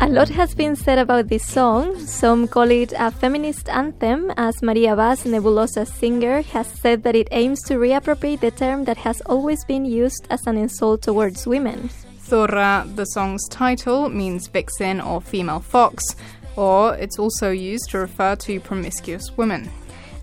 A 0.00 0.08
lot 0.08 0.28
has 0.30 0.52
been 0.52 0.74
said 0.74 0.98
about 0.98 1.28
this 1.28 1.46
song. 1.46 1.96
Some 2.00 2.48
call 2.48 2.68
it 2.68 2.92
a 2.98 3.12
feminist 3.12 3.68
anthem, 3.68 4.32
as 4.36 4.60
Maria 4.62 4.96
Bas, 4.96 5.24
Nebulossa's 5.24 5.92
singer, 5.92 6.42
has 6.42 6.66
said 6.66 7.04
that 7.04 7.14
it 7.14 7.28
aims 7.30 7.62
to 7.68 7.74
reappropriate 7.74 8.40
the 8.40 8.50
term 8.50 8.84
that 8.86 8.96
has 8.96 9.20
always 9.26 9.64
been 9.64 9.84
used 9.84 10.26
as 10.28 10.44
an 10.48 10.56
insult 10.56 11.02
towards 11.02 11.46
women. 11.46 11.88
Zorra, 12.26 12.84
the 12.96 13.04
song's 13.04 13.46
title, 13.48 14.08
means 14.08 14.48
vixen 14.48 15.00
or 15.00 15.20
female 15.20 15.60
fox, 15.60 16.16
or 16.56 16.96
it's 16.96 17.18
also 17.18 17.50
used 17.50 17.90
to 17.90 17.98
refer 17.98 18.34
to 18.34 18.58
promiscuous 18.58 19.36
women. 19.36 19.70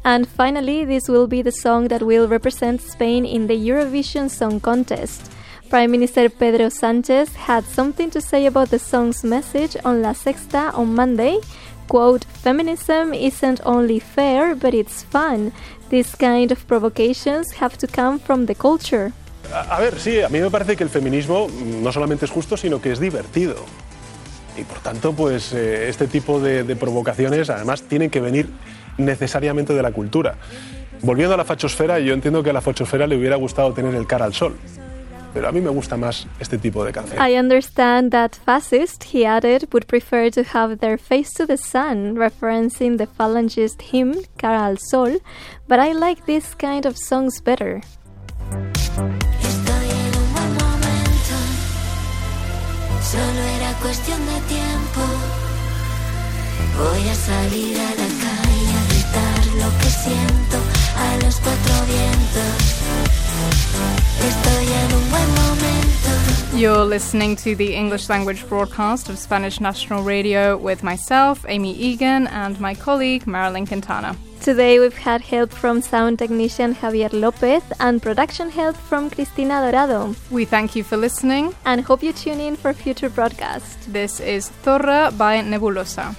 And 0.04 0.28
finally, 0.28 0.84
this 0.84 1.08
will 1.08 1.28
be 1.28 1.42
the 1.42 1.54
song 1.54 1.88
that 1.88 2.04
will 2.04 2.28
represent 2.28 2.82
Spain 2.82 3.24
in 3.26 3.48
the 3.48 3.56
Eurovision 3.56 4.30
Song 4.30 4.60
Contest. 4.60 5.32
Prime 5.70 5.92
Minister 5.92 6.30
Pedro 6.30 6.70
Sanchez 6.70 7.36
had 7.36 7.66
something 7.66 8.10
to 8.12 8.22
say 8.22 8.46
about 8.46 8.70
the 8.70 8.80
song's 8.80 9.24
message 9.24 9.76
on 9.84 10.02
La 10.02 10.14
Sexta 10.14 10.72
on 10.74 10.96
Monday. 10.96 11.40
Quote, 11.90 12.24
Feminism 12.42 13.14
isn't 13.14 13.60
only 13.66 14.00
fair, 14.00 14.56
but 14.56 14.74
it's 14.74 15.04
fun. 15.04 15.52
These 15.90 16.16
kind 16.16 16.52
of 16.52 16.66
provocations 16.68 17.52
have 17.60 17.78
to 17.80 17.88
come 17.88 18.18
from 18.18 18.46
the 18.46 18.56
culture. 18.56 19.12
A 19.52 19.80
ver, 19.80 20.00
sí, 20.00 20.22
a 20.22 20.30
mí 20.30 20.40
me 20.40 20.50
parece 20.50 20.76
que 20.76 20.84
el 20.84 20.90
feminismo 20.90 21.48
mm, 21.48 21.84
no 21.84 21.92
solamente 21.92 22.26
es 22.26 22.32
justo, 22.32 22.56
sino 22.56 22.82
que 22.82 22.92
es 22.92 23.00
divertido. 23.00 23.56
Y 24.58 24.64
por 24.64 24.80
tanto, 24.80 25.14
pues 25.14 25.54
eh, 25.54 25.90
este 25.90 26.08
tipo 26.08 26.40
de, 26.40 26.64
de 26.64 26.76
provocaciones 26.76 27.50
además 27.50 27.84
tienen 27.84 28.10
que 28.10 28.22
venir 28.22 28.50
necesariamente 28.98 29.74
de 29.74 29.82
la 29.82 29.92
cultura. 29.92 30.36
Volviendo 31.02 31.34
a 31.34 31.38
la 31.38 31.46
fachosfera, 31.46 32.00
yo 32.00 32.14
entiendo 32.14 32.42
que 32.42 32.50
a 32.50 32.54
la 32.54 32.62
fachosfera 32.62 33.06
le 33.06 33.18
hubiera 33.18 33.36
gustado 33.36 33.74
tener 33.74 33.94
el 33.96 34.08
cara 34.08 34.26
al 34.26 34.34
sol. 34.34 34.56
Pero 35.38 35.50
a 35.50 35.52
mí 35.52 35.62
me 35.62 35.70
gusta 35.70 35.98
más 35.98 36.26
este 36.40 36.58
tipo 36.58 36.84
de 36.84 36.92
canción. 36.92 37.22
I 37.22 37.38
understand 37.38 38.10
that 38.10 38.32
fascists, 38.44 39.14
he 39.14 39.24
added, 39.24 39.68
would 39.72 39.86
prefer 39.86 40.32
to 40.32 40.42
have 40.42 40.80
their 40.80 40.98
face 40.98 41.32
to 41.36 41.46
the 41.46 41.58
sun, 41.58 42.16
referencing 42.16 42.98
the 42.98 43.06
Falangist 43.06 43.84
hymn, 43.94 44.16
Cara 44.40 44.66
al 44.66 44.78
Sol, 44.80 45.20
but 45.68 45.78
I 45.78 45.94
like 45.94 46.26
this 46.26 46.56
kind 46.56 46.88
of 46.88 46.98
songs 46.98 47.40
better. 47.40 47.84
Estoy 49.44 49.90
en 49.92 50.16
un 50.18 50.34
buen 50.34 50.54
momento. 50.58 51.38
Solo 53.04 53.42
era 53.58 53.74
cuestión 53.80 54.20
de 54.26 54.42
tiempo. 54.50 55.02
Voy 56.80 57.10
a 57.10 57.14
salir 57.14 57.78
a 57.78 57.90
la 57.94 58.10
calle 58.26 58.74
a 58.74 58.84
gritar 58.90 59.46
lo 59.54 59.70
que 59.78 59.90
siento 60.02 60.58
a 60.98 61.24
los 61.24 61.36
cuatro 61.42 61.76
vientos. 61.86 63.27
Estoy 64.28 64.68
en 64.68 64.94
un 64.94 65.10
buen 65.10 65.30
momento. 65.36 66.58
You're 66.58 66.86
listening 66.86 67.36
to 67.38 67.56
the 67.56 67.76
English 67.76 68.10
language 68.10 68.48
broadcast 68.50 69.10
of 69.10 69.18
Spanish 69.18 69.60
National 69.60 70.04
Radio 70.04 70.58
with 70.58 70.84
myself, 70.84 71.46
Amy 71.48 71.74
Egan, 71.76 72.28
and 72.28 72.60
my 72.60 72.74
colleague, 72.74 73.28
Marilyn 73.28 73.66
Quintana. 73.68 74.16
Today 74.42 74.80
we've 74.80 74.98
had 74.98 75.22
help 75.22 75.52
from 75.52 75.82
sound 75.82 76.20
technician 76.20 76.74
Javier 76.74 77.12
Lopez 77.12 77.64
and 77.80 78.02
production 78.02 78.50
help 78.50 78.76
from 78.76 79.10
Cristina 79.10 79.60
Dorado. 79.62 80.16
We 80.32 80.46
thank 80.46 80.76
you 80.76 80.84
for 80.84 80.96
listening. 80.96 81.54
And 81.66 81.82
hope 81.82 82.02
you 82.02 82.14
tune 82.14 82.40
in 82.40 82.56
for 82.56 82.74
future 82.74 83.10
broadcasts. 83.10 83.86
This 83.88 84.20
is 84.20 84.50
Zorra 84.64 85.12
by 85.18 85.42
Nebulossa. 85.42 86.16